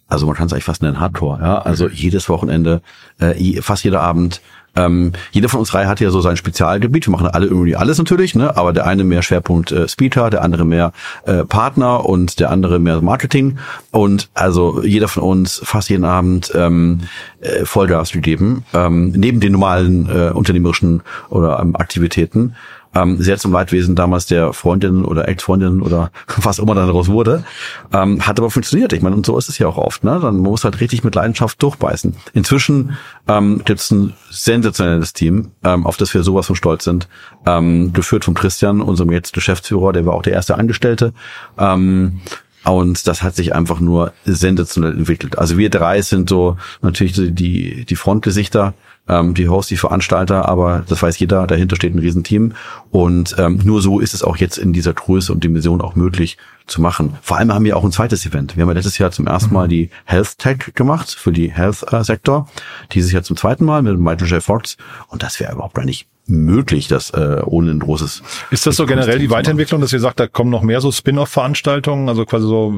also 0.07 0.25
man 0.25 0.35
kann 0.35 0.47
es 0.47 0.53
eigentlich 0.53 0.63
fast 0.65 0.81
nennen 0.81 0.99
Hardcore, 0.99 1.39
ja. 1.41 1.59
Also 1.59 1.89
jedes 1.89 2.29
Wochenende, 2.29 2.81
äh, 3.19 3.61
fast 3.61 3.83
jeder 3.83 4.01
Abend. 4.01 4.41
Ähm, 4.75 5.11
jeder 5.31 5.49
von 5.49 5.59
uns 5.59 5.69
drei 5.69 5.85
hat 5.85 5.99
ja 5.99 6.09
so 6.09 6.21
sein 6.21 6.37
Spezialgebiet. 6.37 7.07
Wir 7.07 7.11
machen 7.11 7.27
alle 7.27 7.45
irgendwie 7.45 7.75
alles 7.75 7.97
natürlich, 7.97 8.35
ne? 8.35 8.57
Aber 8.57 8.73
der 8.73 8.85
eine 8.87 9.03
mehr 9.03 9.21
Schwerpunkt 9.21 9.71
äh, 9.71 9.87
Speaker, 9.87 10.29
der 10.29 10.41
andere 10.41 10.65
mehr 10.65 10.93
äh, 11.25 11.43
Partner 11.43 12.05
und 12.05 12.39
der 12.39 12.49
andere 12.49 12.79
mehr 12.79 13.01
Marketing. 13.01 13.57
Und 13.91 14.29
also 14.33 14.83
jeder 14.83 15.07
von 15.07 15.23
uns 15.23 15.61
fast 15.63 15.89
jeden 15.89 16.05
Abend 16.05 16.51
ähm, 16.55 17.01
äh, 17.41 17.65
Vollgas 17.65 18.11
gegeben, 18.11 18.65
ähm, 18.73 19.11
neben 19.11 19.39
den 19.39 19.51
normalen 19.51 20.09
äh, 20.09 20.31
unternehmerischen 20.31 21.01
oder 21.29 21.59
ähm, 21.59 21.75
Aktivitäten 21.75 22.55
ähm, 22.95 23.21
sehr 23.21 23.37
zum 23.37 23.51
Leidwesen 23.51 23.95
damals 23.95 24.25
der 24.25 24.53
Freundin 24.53 25.05
oder 25.05 25.27
Ex-Freundin 25.27 25.81
oder 25.81 26.11
was 26.37 26.59
immer 26.59 26.75
daraus 26.75 27.07
wurde, 27.07 27.43
ähm, 27.91 28.25
hat 28.25 28.39
aber 28.39 28.49
funktioniert. 28.49 28.93
Ich 28.93 29.01
meine, 29.01 29.15
und 29.15 29.25
so 29.25 29.37
ist 29.37 29.49
es 29.49 29.57
ja 29.57 29.67
auch 29.67 29.77
oft. 29.77 30.03
Ne? 30.03 30.19
Dann 30.21 30.37
muss 30.37 30.63
halt 30.63 30.79
richtig 30.79 31.03
mit 31.03 31.15
Leidenschaft 31.15 31.61
durchbeißen. 31.61 32.15
Inzwischen 32.33 32.97
ähm, 33.27 33.61
gibt 33.65 33.79
es 33.79 33.91
ein 33.91 34.13
sensationelles 34.29 35.13
Team, 35.13 35.51
ähm, 35.63 35.85
auf 35.85 35.97
das 35.97 36.13
wir 36.13 36.23
sowas 36.23 36.47
von 36.47 36.55
stolz 36.55 36.83
sind, 36.83 37.07
ähm, 37.45 37.93
geführt 37.93 38.25
von 38.25 38.33
Christian, 38.33 38.81
unserem 38.81 39.11
jetzt 39.11 39.33
Geschäftsführer, 39.33 39.93
der 39.93 40.05
war 40.05 40.13
auch 40.13 40.23
der 40.23 40.33
erste 40.33 40.57
Angestellte. 40.57 41.13
Ähm, 41.57 42.21
und 42.65 43.07
das 43.07 43.23
hat 43.23 43.35
sich 43.35 43.53
einfach 43.53 43.79
nur 43.79 44.13
sensationell 44.25 44.93
entwickelt. 44.93 45.37
Also 45.37 45.57
wir 45.57 45.69
drei 45.69 46.01
sind 46.01 46.29
so 46.29 46.57
natürlich 46.81 47.13
die, 47.15 47.85
die 47.85 47.95
Frontgesichter, 47.95 48.73
ähm, 49.07 49.33
die 49.33 49.49
Hosts, 49.49 49.69
die 49.69 49.77
Veranstalter, 49.77 50.47
aber 50.47 50.83
das 50.87 51.01
weiß 51.01 51.19
jeder, 51.19 51.45
dahinter 51.45 51.75
steht 51.75 51.93
ein 51.93 51.99
Riesenteam. 51.99 52.53
Und 52.89 53.35
ähm, 53.37 53.59
nur 53.63 53.81
so 53.81 53.99
ist 53.99 54.13
es 54.13 54.23
auch 54.23 54.37
jetzt 54.37 54.57
in 54.57 54.71
dieser 54.71 54.93
Größe 54.93 55.33
und 55.33 55.43
Dimension 55.43 55.81
auch 55.81 55.95
möglich 55.95 56.37
zu 56.65 56.81
machen. 56.81 57.17
Vor 57.21 57.37
allem 57.37 57.53
haben 57.53 57.65
wir 57.65 57.75
auch 57.75 57.83
ein 57.83 57.91
zweites 57.91 58.25
Event. 58.25 58.55
Wir 58.55 58.61
haben 58.61 58.69
ja 58.69 58.75
letztes 58.75 58.97
Jahr 58.97 59.11
zum 59.11 59.27
ersten 59.27 59.53
Mal 59.53 59.67
die 59.67 59.89
Health 60.05 60.37
Tech 60.37 60.73
gemacht 60.73 61.11
für 61.11 61.33
die 61.33 61.51
Health-Sektor. 61.51 62.47
Dieses 62.93 63.11
Jahr 63.11 63.23
zum 63.23 63.35
zweiten 63.35 63.65
Mal 63.65 63.81
mit 63.81 63.99
Michael 63.99 64.27
J. 64.27 64.41
Fox. 64.41 64.77
Und 65.07 65.21
das 65.21 65.39
wäre 65.41 65.51
überhaupt 65.51 65.75
gar 65.75 65.85
nicht 65.85 66.07
möglich, 66.25 66.87
das 66.87 67.09
äh, 67.11 67.41
ohne 67.45 67.71
ein 67.71 67.79
großes. 67.79 68.23
Ist 68.51 68.65
das 68.65 68.75
so 68.75 68.85
generell 68.85 69.19
die 69.19 69.29
Weiterentwicklung, 69.29 69.81
dass 69.81 69.93
ihr 69.93 69.99
sagt, 69.99 70.19
da 70.19 70.27
kommen 70.27 70.49
noch 70.49 70.61
mehr 70.61 70.81
so 70.81 70.91
Spin-off-Veranstaltungen, 70.91 72.09
also 72.09 72.25
quasi 72.25 72.45
so 72.45 72.73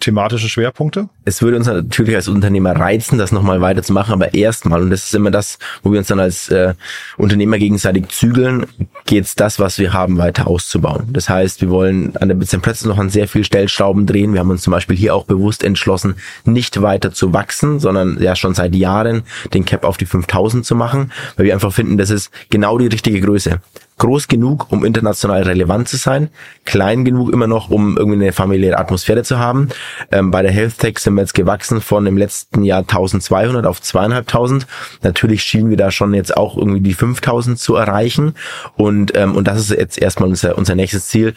thematische 0.00 0.48
Schwerpunkte? 0.48 1.08
es 1.26 1.42
würde 1.42 1.56
uns 1.56 1.66
natürlich 1.66 2.14
als 2.14 2.28
Unternehmer 2.28 2.76
reizen, 2.76 3.18
das 3.18 3.32
nochmal 3.32 3.60
weiterzumachen, 3.60 4.14
aber 4.14 4.32
erstmal, 4.32 4.80
und 4.80 4.90
das 4.90 5.06
ist 5.06 5.14
immer 5.14 5.32
das, 5.32 5.58
wo 5.82 5.90
wir 5.90 5.98
uns 5.98 6.06
dann 6.06 6.20
als 6.20 6.48
äh, 6.50 6.74
Unternehmer 7.18 7.58
gegenseitig 7.58 8.08
zügeln, 8.10 8.66
geht's 9.06 9.34
das, 9.34 9.58
was 9.58 9.78
wir 9.78 9.92
haben, 9.92 10.18
weiter 10.18 10.46
auszubauen. 10.46 11.08
Das 11.12 11.28
heißt, 11.28 11.60
wir 11.62 11.68
wollen 11.68 12.16
an 12.16 12.28
der 12.28 12.36
Bits 12.36 12.56
Plätze 12.56 12.86
noch 12.86 12.98
an 12.98 13.10
sehr 13.10 13.26
viel 13.26 13.42
Stellschrauben 13.42 14.06
drehen. 14.06 14.32
Wir 14.34 14.40
haben 14.40 14.50
uns 14.50 14.62
zum 14.62 14.70
Beispiel 14.70 14.96
hier 14.96 15.16
auch 15.16 15.24
bewusst 15.24 15.64
entschlossen, 15.64 16.14
nicht 16.44 16.80
weiter 16.80 17.12
zu 17.12 17.32
wachsen, 17.32 17.80
sondern 17.80 18.22
ja 18.22 18.36
schon 18.36 18.54
seit 18.54 18.76
Jahren 18.76 19.24
den 19.52 19.64
Cap 19.64 19.84
auf 19.84 19.96
die 19.96 20.06
5000 20.06 20.64
zu 20.64 20.76
machen, 20.76 21.10
weil 21.36 21.46
wir 21.46 21.54
einfach 21.54 21.72
finden, 21.72 21.98
das 21.98 22.10
ist 22.10 22.30
genau 22.50 22.78
die 22.88 22.94
richtige 22.94 23.20
Größe 23.20 23.60
groß 23.98 24.28
genug, 24.28 24.70
um 24.70 24.84
international 24.84 25.42
relevant 25.42 25.88
zu 25.88 25.96
sein, 25.96 26.28
klein 26.64 27.04
genug 27.04 27.32
immer 27.32 27.46
noch, 27.46 27.70
um 27.70 27.96
irgendwie 27.96 28.22
eine 28.22 28.32
familiäre 28.32 28.78
Atmosphäre 28.78 29.22
zu 29.22 29.38
haben. 29.38 29.68
Ähm, 30.12 30.30
bei 30.30 30.42
der 30.42 30.52
Health 30.52 30.78
Tech 30.78 30.98
sind 30.98 31.14
wir 31.14 31.22
jetzt 31.22 31.34
gewachsen 31.34 31.80
von 31.80 32.06
im 32.06 32.18
letzten 32.18 32.62
Jahr 32.62 32.80
1200 32.80 33.66
auf 33.66 33.80
2500. 33.80 34.66
Natürlich 35.02 35.42
schielen 35.42 35.70
wir 35.70 35.76
da 35.76 35.90
schon 35.90 36.14
jetzt 36.14 36.36
auch 36.36 36.56
irgendwie 36.56 36.80
die 36.80 36.94
5000 36.94 37.58
zu 37.58 37.74
erreichen 37.74 38.34
und 38.76 39.16
ähm, 39.16 39.34
und 39.34 39.48
das 39.48 39.58
ist 39.58 39.70
jetzt 39.70 39.98
erstmal 39.98 40.28
unser 40.28 40.58
unser 40.58 40.74
nächstes 40.74 41.08
Ziel 41.08 41.34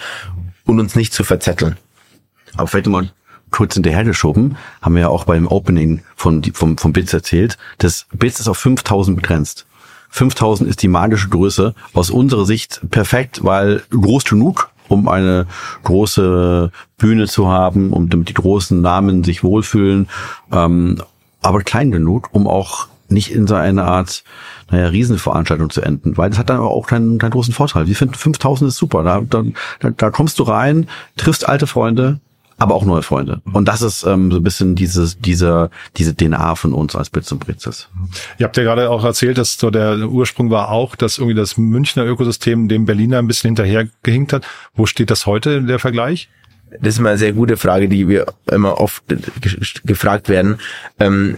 und 0.66 0.80
uns 0.80 0.96
nicht 0.96 1.14
zu 1.14 1.24
verzetteln. 1.24 1.78
Aber 2.58 2.68
vielleicht 2.68 2.88
mal 2.88 3.10
kurz 3.52 3.74
hinterhergeschoben, 3.74 4.58
haben 4.82 4.96
wir 4.96 5.02
ja 5.02 5.08
auch 5.08 5.24
beim 5.24 5.48
Opening 5.48 6.04
von, 6.16 6.44
vom, 6.54 6.78
vom 6.78 6.94
Bits 6.94 7.14
erzählt, 7.14 7.58
das 7.80 8.06
Bits 8.14 8.40
ist 8.40 8.48
auf 8.48 8.58
5000 8.58 9.16
begrenzt. 9.16 9.66
5000 10.10 10.70
ist 10.70 10.82
die 10.82 10.88
magische 10.88 11.30
Größe. 11.30 11.74
Aus 11.94 12.10
unserer 12.10 12.46
Sicht 12.46 12.82
perfekt, 12.90 13.44
weil 13.44 13.84
groß 13.92 14.26
genug, 14.26 14.70
um 14.88 15.08
eine 15.08 15.46
große 15.84 16.72
Bühne 16.98 17.28
zu 17.28 17.48
haben, 17.48 17.94
um 17.94 18.10
damit 18.10 18.30
die 18.30 18.34
großen 18.34 18.82
Namen 18.82 19.24
sich 19.24 19.44
wohlfühlen, 19.44 20.10
ähm, 20.52 21.02
aber 21.42 21.62
klein 21.62 21.92
genug, 21.92 22.30
um 22.32 22.48
auch 22.48 22.88
nicht 23.08 23.32
in 23.32 23.48
so 23.48 23.56
eine 23.56 23.86
Art, 23.86 24.24
naja, 24.70 24.88
Riesenveranstaltung 24.88 25.70
zu 25.70 25.82
enden, 25.82 26.18
weil 26.18 26.30
das 26.30 26.38
hat 26.38 26.50
dann 26.50 26.58
aber 26.58 26.70
auch 26.70 26.86
keinen, 26.86 27.18
keinen 27.18 27.32
großen 27.32 27.54
Vorteil. 27.54 27.88
Wir 27.88 27.96
finden 27.96 28.14
5000 28.14 28.68
ist 28.68 28.78
super. 28.78 29.04
Da, 29.04 29.22
da, 29.22 29.90
da 29.90 30.10
kommst 30.12 30.38
du 30.40 30.44
rein, 30.44 30.88
triffst 31.18 31.48
alte 31.48 31.66
Freunde, 31.66 32.20
aber 32.60 32.76
auch 32.76 32.86
neue 32.86 33.02
Freunde. 33.02 33.42
Und 33.54 33.68
das 33.68 33.82
ist 33.82 34.04
ähm, 34.04 34.32
so 34.32 34.38
ein 34.38 34.44
bisschen 34.44 34.76
dieses, 34.76 35.18
dieser, 35.20 35.70
diese 35.98 36.16
DNA 36.16 36.56
von 36.56 36.74
uns 36.74 36.96
als 36.96 37.10
Bits 37.10 37.32
und 37.32 37.40
Britzes. 37.40 37.90
Ihr 38.38 38.46
habt 38.46 38.58
ja 38.58 38.64
gerade 38.64 38.90
auch 38.90 39.04
erzählt, 39.04 39.38
dass 39.38 39.58
so 39.58 39.70
der 39.72 39.98
Ursprung 40.10 40.52
war 40.52 40.70
auch, 40.70 40.96
dass 40.96 41.18
irgendwie 41.18 41.36
das 41.36 41.58
Münchner 41.58 42.06
Ökosystem 42.06 42.68
dem 42.68 42.86
Berliner 42.86 43.20
ein 43.20 43.28
bisschen 43.28 43.50
hinterhergehinkt 43.50 44.34
hat. 44.34 44.46
Wo 44.76 44.86
steht 44.86 45.10
das 45.10 45.26
heute, 45.26 45.64
der 45.64 45.80
Vergleich? 45.80 46.30
Das 46.82 46.94
ist 46.94 47.00
immer 47.00 47.10
eine 47.10 47.18
sehr 47.18 47.34
gute 47.34 47.58
Frage, 47.58 47.90
die 47.90 48.08
wir 48.08 48.28
immer 48.52 48.80
oft 48.80 49.04
ge- 49.08 49.20
gefragt 49.86 50.30
werden. 50.30 50.60
Ähm, 51.00 51.38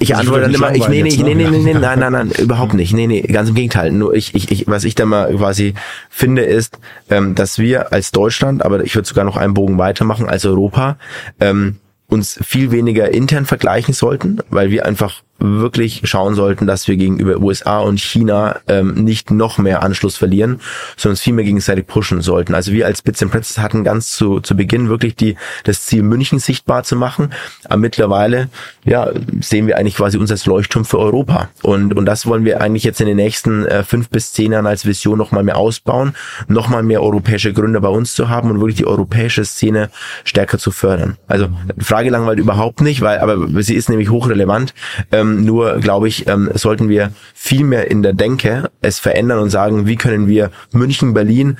ich 0.00 0.16
antworte 0.16 0.42
dann 0.42 0.54
immer, 0.54 0.74
ich, 0.74 0.88
nee, 0.88 1.02
nee, 1.02 1.10
langweilig 1.10 1.18
nee, 1.20 1.34
jetzt, 1.34 1.36
nee, 1.36 1.58
ne? 1.58 1.74
nee, 1.74 1.74
nein, 1.78 1.98
nein, 1.98 2.12
nein, 2.12 2.30
überhaupt 2.38 2.74
nicht. 2.74 2.94
Nee, 2.94 3.06
nee, 3.06 3.20
ganz 3.20 3.50
im 3.50 3.54
Gegenteil. 3.54 3.92
Nur 3.92 4.14
ich, 4.14 4.34
ich, 4.34 4.50
ich 4.50 4.66
was 4.66 4.84
ich 4.84 4.94
da 4.94 5.04
mal 5.04 5.32
quasi 5.36 5.74
finde, 6.08 6.42
ist, 6.42 6.78
ähm, 7.10 7.34
dass 7.34 7.58
wir 7.58 7.92
als 7.92 8.10
Deutschland, 8.10 8.64
aber 8.64 8.82
ich 8.82 8.94
würde 8.94 9.06
sogar 9.06 9.24
noch 9.24 9.36
einen 9.36 9.54
Bogen 9.54 9.76
weitermachen, 9.76 10.26
als 10.26 10.46
Europa, 10.46 10.96
ähm, 11.38 11.76
uns 12.08 12.40
viel 12.42 12.70
weniger 12.72 13.12
intern 13.12 13.44
vergleichen 13.44 13.92
sollten, 13.94 14.38
weil 14.48 14.70
wir 14.70 14.86
einfach 14.86 15.22
wirklich 15.40 16.02
schauen 16.04 16.34
sollten, 16.34 16.66
dass 16.66 16.86
wir 16.86 16.96
gegenüber 16.96 17.38
USA 17.38 17.78
und 17.78 17.98
China 17.98 18.60
ähm, 18.68 18.94
nicht 18.94 19.30
noch 19.30 19.58
mehr 19.58 19.82
Anschluss 19.82 20.16
verlieren, 20.16 20.60
sondern 20.96 21.14
uns 21.14 21.20
viel 21.20 21.32
mehr 21.32 21.44
gegenseitig 21.44 21.86
pushen 21.86 22.20
sollten. 22.20 22.54
Also 22.54 22.72
wir 22.72 22.86
als 22.86 23.02
Bits 23.02 23.22
and 23.22 23.32
Pretzels 23.32 23.58
hatten 23.58 23.82
ganz 23.84 24.12
zu, 24.12 24.40
zu 24.40 24.56
Beginn 24.56 24.88
wirklich 24.88 25.16
die, 25.16 25.36
das 25.64 25.86
Ziel, 25.86 26.02
München 26.02 26.38
sichtbar 26.38 26.84
zu 26.84 26.96
machen. 26.96 27.30
Aber 27.64 27.78
mittlerweile 27.78 28.48
ja, 28.84 29.10
sehen 29.40 29.66
wir 29.66 29.78
eigentlich 29.78 29.96
quasi 29.96 30.18
uns 30.18 30.30
als 30.30 30.46
Leuchtturm 30.46 30.84
für 30.84 30.98
Europa. 30.98 31.48
Und, 31.62 31.96
und 31.96 32.06
das 32.06 32.26
wollen 32.26 32.44
wir 32.44 32.60
eigentlich 32.60 32.84
jetzt 32.84 33.00
in 33.00 33.06
den 33.06 33.16
nächsten 33.16 33.64
äh, 33.66 33.82
fünf 33.82 34.08
bis 34.10 34.32
zehn 34.32 34.52
Jahren 34.52 34.66
als 34.66 34.86
Vision 34.86 35.18
nochmal 35.18 35.42
mehr 35.42 35.56
ausbauen, 35.56 36.14
nochmal 36.48 36.82
mehr 36.82 37.02
europäische 37.02 37.52
Gründer 37.52 37.80
bei 37.80 37.88
uns 37.88 38.14
zu 38.14 38.28
haben 38.28 38.50
und 38.50 38.60
wirklich 38.60 38.76
die 38.76 38.86
europäische 38.86 39.44
Szene 39.44 39.90
stärker 40.24 40.58
zu 40.58 40.70
fördern. 40.70 41.16
Also 41.26 41.48
Frage 41.78 42.10
langweilt 42.10 42.38
überhaupt 42.38 42.80
nicht, 42.80 43.00
weil 43.00 43.18
aber 43.18 43.62
sie 43.62 43.74
ist 43.74 43.88
nämlich 43.88 44.10
hochrelevant. 44.10 44.74
Ähm, 45.12 45.29
nur 45.30 45.78
glaube 45.78 46.08
ich, 46.08 46.26
ähm, 46.28 46.50
sollten 46.54 46.88
wir 46.88 47.12
viel 47.34 47.64
mehr 47.64 47.90
in 47.90 48.02
der 48.02 48.12
Denke 48.12 48.70
es 48.82 48.98
verändern 48.98 49.38
und 49.38 49.50
sagen, 49.50 49.86
wie 49.86 49.96
können 49.96 50.26
wir 50.26 50.50
München, 50.72 51.14
Berlin 51.14 51.56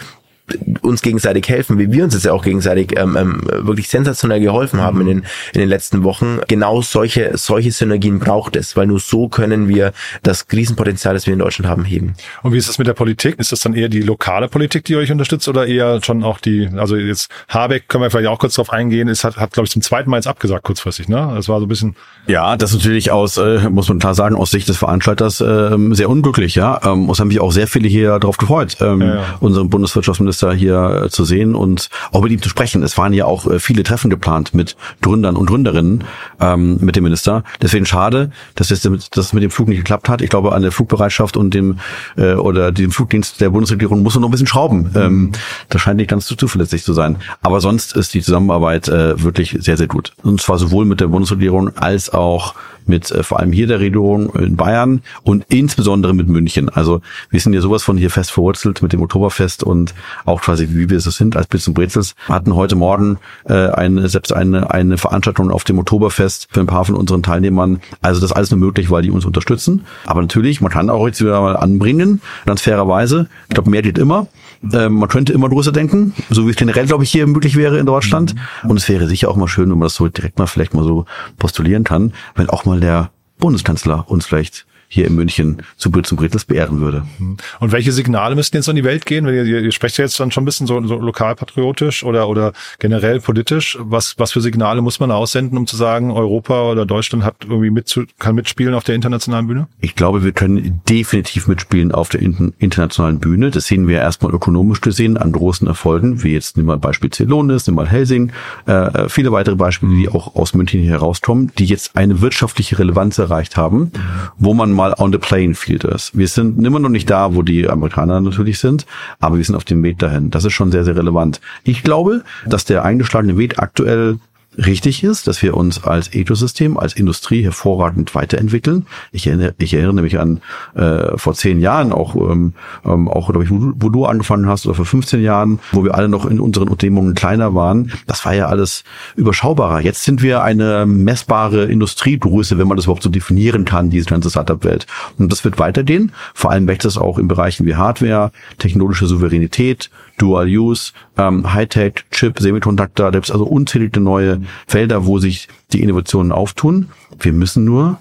uns 0.83 1.02
gegenseitig 1.02 1.49
helfen, 1.49 1.78
wie 1.78 1.92
wir 1.92 2.04
uns 2.04 2.14
jetzt 2.14 2.25
ja 2.25 2.33
auch 2.33 2.45
gegenseitig 2.45 2.99
ähm, 2.99 3.16
ähm, 3.16 3.40
wirklich 3.66 3.88
sensationell 3.88 4.40
geholfen 4.40 4.80
haben 4.80 5.00
in 5.02 5.07
den, 5.07 5.19
in 5.52 5.61
den 5.61 5.69
letzten 5.69 6.04
Wochen. 6.04 6.40
Genau 6.49 6.83
solche, 6.83 7.37
solche 7.37 7.73
Synergien 7.73 8.19
braucht 8.19 8.57
es, 8.57 8.76
weil 8.76 8.87
nur 8.87 9.00
so 9.00 9.28
können 9.28 9.69
wir 9.69 9.92
das 10.23 10.49
Krisenpotenzial, 10.49 11.14
das 11.14 11.26
wir 11.26 11.33
in 11.33 11.38
Deutschland 11.38 11.69
haben, 11.71 11.85
heben. 11.85 12.14
Und 12.42 12.52
wie 12.52 12.59
ist 12.59 12.69
das 12.69 12.78
mit 12.78 12.87
der 12.87 12.95
Politik? 12.95 13.38
Ist 13.38 13.52
das 13.52 13.61
dann 13.61 13.75
eher 13.75 13.88
die 13.88 14.02
lokale 14.02 14.49
Politik, 14.49 14.85
die 14.85 14.97
euch 14.97 15.12
unterstützt 15.12 15.49
oder 15.49 15.66
eher 15.66 16.02
schon 16.02 16.23
auch 16.23 16.38
die, 16.38 16.69
also 16.76 16.97
jetzt 16.97 17.30
Habeck, 17.49 17.88
können 17.88 18.02
wir 18.02 18.11
vielleicht 18.11 18.28
auch 18.28 18.38
kurz 18.38 18.54
drauf 18.54 18.71
eingehen, 18.71 19.09
ist, 19.09 19.25
hat, 19.25 19.37
hat 19.37 19.52
glaube 19.52 19.66
ich 19.66 19.73
zum 19.73 19.83
zweiten 19.83 20.11
Mal 20.11 20.16
jetzt 20.16 20.26
abgesagt 20.26 20.64
kurzfristig, 20.64 21.09
ne? 21.09 21.33
Das 21.35 21.49
war 21.49 21.59
so 21.59 21.66
ein 21.66 21.69
bisschen. 21.69 21.97
Ja, 22.26 22.57
das 22.57 22.71
ist 22.71 22.78
natürlich 22.78 23.11
aus, 23.11 23.37
äh, 23.37 23.69
muss 23.69 23.88
man 23.88 23.99
klar 23.99 24.14
sagen, 24.14 24.37
aus 24.37 24.50
Sicht 24.50 24.69
des 24.69 24.76
Veranstalters 24.76 25.40
äh, 25.40 25.76
sehr 25.92 26.09
unglücklich, 26.09 26.54
ja. 26.54 26.80
Ähm, 26.85 27.09
es 27.11 27.21
haben 27.21 27.28
mich 27.28 27.40
auch 27.40 27.52
sehr 27.52 27.66
viele 27.66 27.88
hier 27.88 28.19
darauf 28.19 28.37
gefreut, 28.37 28.76
ähm, 28.80 29.00
ja, 29.00 29.14
ja. 29.14 29.25
unseren 29.40 29.71
Bundeswirtschaftsminister 29.71 30.40
hier 30.53 31.05
äh, 31.05 31.11
zu 31.11 31.25
sehen 31.25 31.55
und 31.55 31.89
auch 32.13 32.23
mit 32.23 32.33
ihm 32.33 32.43
zu 32.43 32.49
sprechen. 32.49 32.83
Es 32.83 32.99
waren 32.99 33.13
ja 33.13 33.27
auch 33.27 33.47
äh, 33.47 33.59
viele 33.59 33.83
Treffen 33.83 34.11
geplant 34.11 34.55
mit 34.55 34.77
Gründern 35.03 35.37
und 35.37 35.47
Gründerinnen 35.47 36.05
ähm, 36.41 36.79
mit 36.81 36.97
dem 36.97 37.05
Minister. 37.05 37.45
Deswegen 37.61 37.87
schade, 37.87 38.31
dass 38.55 38.71
es 38.71 38.83
dass 38.83 39.27
es 39.27 39.33
mit 39.33 39.43
dem 39.43 39.51
Flug 39.51 39.69
nicht 39.69 39.79
geklappt 39.79 40.09
hat. 40.09 40.23
Ich 40.23 40.31
glaube, 40.31 40.53
an 40.53 40.63
der 40.63 40.73
Flugbereitschaft 40.73 41.37
und 41.37 41.55
dem 41.55 41.79
äh, 42.17 42.35
oder 42.35 42.73
dem 42.73 42.91
Flugdienst 42.91 43.41
der 43.41 43.51
Bundesregierung 43.51 44.03
muss 44.03 44.15
man 44.15 44.23
noch 44.23 44.29
ein 44.29 44.33
bisschen 44.33 44.47
schrauben. 44.47 44.91
Ähm, 44.95 45.33
das 45.69 45.83
scheint 45.83 45.99
nicht 45.99 46.11
ganz 46.11 46.27
zu 46.27 46.37
zuverlässig 46.37 46.83
zu 46.83 46.93
sein. 46.93 47.17
Aber 47.43 47.61
sonst 47.61 47.97
ist 47.97 48.15
die 48.15 48.23
Zusammenarbeit 48.23 48.89
äh, 48.89 49.23
wirklich 49.23 49.57
sehr, 49.61 49.77
sehr 49.77 49.87
gut. 49.87 50.13
Und 50.23 50.41
zwar 50.41 50.59
sowohl 50.59 50.85
mit 50.85 51.01
der 51.01 51.09
Bundesregierung 51.09 51.77
als 51.77 52.13
auch 52.13 52.55
mit 52.87 53.11
äh, 53.11 53.23
vor 53.23 53.41
allem 53.41 53.53
hier 53.53 53.67
der 53.67 53.81
Regierung 53.81 54.35
in 54.35 54.57
Bayern 54.57 55.03
und 55.23 55.45
insbesondere 55.49 56.15
mit 56.15 56.29
München. 56.29 56.69
Also 56.69 57.01
wir 57.31 57.41
sind 57.41 57.53
ja 57.53 57.61
sowas 57.61 57.83
von 57.83 57.97
hier 57.97 58.11
fest 58.11 58.31
verwurzelt 58.33 58.83
mit 58.83 58.93
dem 58.93 59.03
Oktoberfest 59.03 59.63
und 59.63 59.95
auch 60.31 60.43
quasi 60.43 60.69
wie 60.71 60.89
wir 60.89 60.99
es 60.99 61.05
sind 61.05 61.37
als 61.37 61.49
Blitz 61.49 61.67
und 61.67 61.75
Brezels. 61.75 62.15
Hatten 62.29 62.55
heute 62.55 62.77
Morgen 62.77 63.19
äh, 63.45 63.55
eine, 63.55 64.09
selbst 64.09 64.33
eine, 64.33 64.71
eine 64.71 64.97
Veranstaltung 64.97 65.51
auf 65.51 65.65
dem 65.65 65.79
Oktoberfest 65.79 66.49
für 66.51 66.61
ein 66.61 66.67
paar 66.67 66.85
von 66.85 66.95
unseren 66.95 67.23
Teilnehmern. 67.23 67.81
Also 68.01 68.21
das 68.21 68.31
ist 68.31 68.37
alles 68.37 68.51
nur 68.51 68.61
möglich, 68.61 68.91
weil 68.91 69.03
die 69.03 69.11
uns 69.11 69.25
unterstützen. 69.25 69.85
Aber 70.07 70.23
natürlich, 70.23 70.61
man 70.61 70.71
kann 70.71 70.89
auch 70.89 71.07
jetzt 71.07 71.21
wieder 71.21 71.41
mal 71.41 71.57
anbringen, 71.57 72.21
ganz 72.47 72.63
fairerweise. 72.63 73.29
Ich 73.49 73.55
glaube, 73.55 73.71
mehr 73.71 73.83
geht 73.83 73.99
immer. 73.99 74.29
Ähm, 74.73 74.95
man 74.95 75.09
könnte 75.09 75.33
immer 75.33 75.49
größer 75.49 75.73
denken, 75.73 76.15
so 76.31 76.47
wie 76.47 76.51
es 76.51 76.57
generell, 76.57 76.87
glaube 76.87 77.05
ich, 77.05 77.11
hier 77.11 77.27
möglich 77.27 77.57
wäre 77.57 77.79
in 77.79 77.87
Deutschland. 77.87 78.35
Und 78.63 78.77
es 78.77 78.89
wäre 78.89 79.09
sicher 79.09 79.29
auch 79.29 79.37
mal 79.37 79.49
schön, 79.49 79.71
wenn 79.71 79.79
man 79.79 79.87
das 79.87 79.95
so 79.95 80.07
direkt 80.07 80.39
mal 80.39 80.47
vielleicht 80.47 80.75
mal 80.75 80.85
so 80.85 81.07
postulieren 81.39 81.83
kann, 81.83 82.13
wenn 82.37 82.49
auch 82.49 82.65
mal 82.65 82.79
der 82.79 83.11
Bundeskanzler 83.39 84.09
uns 84.09 84.27
vielleicht 84.27 84.67
hier 84.93 85.07
in 85.07 85.15
München 85.15 85.63
zu 85.77 85.89
und 85.91 86.17
Brittels 86.17 86.45
beehren 86.45 86.81
würde. 86.81 87.05
Mhm. 87.19 87.37
Und 87.61 87.71
welche 87.71 87.93
Signale 87.93 88.35
müssten 88.35 88.57
jetzt 88.57 88.69
in 88.69 88.75
die 88.75 88.83
Welt 88.83 89.07
gehen? 89.07 89.25
Wenn 89.25 89.35
ihr, 89.35 89.45
ihr 89.45 89.73
sprecht 89.73 89.97
ja 89.99 90.05
jetzt 90.05 90.19
dann 90.19 90.33
schon 90.33 90.43
ein 90.43 90.47
bisschen 90.47 90.67
so, 90.67 90.85
so 90.85 90.97
lokalpatriotisch 90.97 92.03
oder, 92.03 92.29
oder 92.29 92.53
generell 92.81 93.21
politisch. 93.21 93.79
Was, 93.81 94.19
was 94.19 94.33
für 94.33 94.41
Signale 94.41 94.83
muss 94.83 94.99
man 94.99 95.13
aussenden, 95.13 95.57
um 95.57 95.69
zu 95.69 95.77
sagen, 95.77 96.11
Europa 96.11 96.71
oder 96.71 96.87
Deutschland 96.87 97.23
hat 97.23 97.37
irgendwie 97.45 97.71
mit, 97.71 98.01
kann 98.19 98.35
mitspielen 98.35 98.75
auf 98.75 98.83
der 98.83 98.97
internationalen 98.97 99.47
Bühne? 99.47 99.69
Ich 99.81 99.95
glaube, 99.95 100.25
wir 100.25 100.33
können 100.33 100.81
definitiv 100.89 101.47
mitspielen 101.47 101.93
auf 101.93 102.09
der 102.09 102.21
internationalen 102.21 103.21
Bühne. 103.21 103.53
Das 103.53 103.67
sehen 103.67 103.87
wir 103.87 103.99
erstmal 103.99 104.35
ökonomisch 104.35 104.81
gesehen 104.81 105.17
an 105.17 105.31
großen 105.31 105.69
Erfolgen, 105.69 106.25
wie 106.25 106.33
jetzt 106.33 106.57
nimm 106.57 106.67
mal 106.67 106.79
Beispiel 106.79 107.11
Celonis, 107.11 107.69
nimm 107.69 107.77
mal 107.77 107.89
Helsing, 107.89 108.33
äh, 108.67 108.73
äh, 108.73 109.09
viele 109.09 109.31
weitere 109.31 109.55
Beispiele, 109.55 109.95
die 109.95 110.09
auch 110.09 110.35
aus 110.35 110.55
München 110.55 110.83
herauskommen, 110.83 111.53
die 111.59 111.67
jetzt 111.67 111.97
eine 111.97 112.21
wirtschaftliche 112.21 112.79
Relevanz 112.79 113.19
erreicht 113.19 113.57
haben, 113.57 113.93
wo 114.37 114.53
man 114.55 114.73
mal 114.81 114.95
on 114.99 115.13
the 115.13 115.19
playing 115.19 115.55
field 115.55 115.85
ist. 115.85 116.17
Wir 116.17 116.27
sind 116.27 116.65
immer 116.65 116.79
noch 116.79 116.89
nicht 116.89 117.11
da, 117.11 117.35
wo 117.35 117.43
die 117.43 117.69
Amerikaner 117.69 118.19
natürlich 118.21 118.59
sind, 118.59 118.87
aber 119.19 119.37
wir 119.37 119.45
sind 119.45 119.55
auf 119.55 119.65
dem 119.65 119.83
Weg 119.83 119.99
dahin. 119.99 120.31
Das 120.31 120.47
ist 120.47 120.55
schon 120.55 120.73
sehr, 120.73 120.85
sehr 120.85 120.97
relevant. 120.97 121.41
Ich 121.65 121.83
glaube, 121.83 122.25
dass 122.47 122.65
der 122.65 122.83
eingeschlagene 122.83 123.37
Weg 123.37 123.59
aktuell 123.59 124.19
richtig 124.57 125.04
ist, 125.04 125.26
dass 125.26 125.42
wir 125.42 125.57
uns 125.57 125.85
als 125.85 126.12
Ecosystem, 126.12 126.76
als 126.76 126.95
Industrie 126.95 127.45
hervorragend 127.45 128.14
weiterentwickeln. 128.14 128.87
Ich 129.12 129.26
erinnere, 129.26 129.54
ich 129.59 129.75
erinnere 129.75 130.02
mich 130.02 130.19
an 130.19 130.40
äh, 130.75 131.16
vor 131.16 131.35
zehn 131.35 131.61
Jahren 131.61 131.92
auch, 131.92 132.16
ähm, 132.16 132.54
ähm 132.85 133.09
auch 133.09 133.30
glaube 133.30 133.45
ich, 133.45 133.50
wo, 133.50 133.88
du 133.88 134.07
angefangen 134.07 134.49
hast, 134.49 134.66
oder 134.66 134.75
vor 134.75 134.85
15 134.85 135.23
Jahren, 135.23 135.61
wo 135.73 135.85
wir 135.85 135.95
alle 135.95 136.09
noch 136.09 136.26
in 136.26 136.40
unseren 136.40 136.69
Unternehmungen 136.69 137.14
kleiner 137.14 137.54
waren. 137.54 137.92
Das 138.07 138.25
war 138.25 138.35
ja 138.35 138.47
alles 138.47 138.85
überschaubarer. 139.16 139.80
Jetzt 139.80 140.04
sind 140.04 140.23
wir 140.23 140.42
eine 140.42 140.87
messbare 140.87 141.66
Industriegröße, 141.66 142.59
wenn 142.59 142.69
man 142.69 142.76
das 142.76 142.87
überhaupt 142.87 143.02
so 143.02 143.11
definieren 143.11 143.64
kann, 143.64 143.90
diese 143.90 144.07
ganze 144.07 144.30
Startup-Welt. 144.30 144.87
Und 145.19 145.30
das 145.30 145.45
wird 145.45 145.59
weitergehen. 145.59 146.12
Vor 146.35 146.50
allem 146.50 146.66
wächst 146.66 146.87
es 146.87 146.99
auch 146.99 147.19
in 147.19 147.28
Bereichen 147.28 147.66
wie 147.66 147.76
Hardware, 147.76 148.33
technologische 148.59 149.07
Souveränität, 149.07 149.90
Dual 150.21 150.47
Use, 150.47 150.93
ähm, 151.17 151.53
Hightech, 151.53 152.05
Chip, 152.11 152.39
Semiconductor, 152.39 153.07
da 153.07 153.19
gibt 153.19 153.27
es 153.27 153.31
also 153.31 153.45
unzählige 153.45 154.00
neue 154.00 154.43
Felder, 154.67 155.07
wo 155.07 155.19
sich 155.19 155.49
die 155.73 155.83
Innovationen 155.83 156.31
auftun. 156.31 156.89
Wir 157.19 157.33
müssen 157.33 157.65
nur 157.65 157.99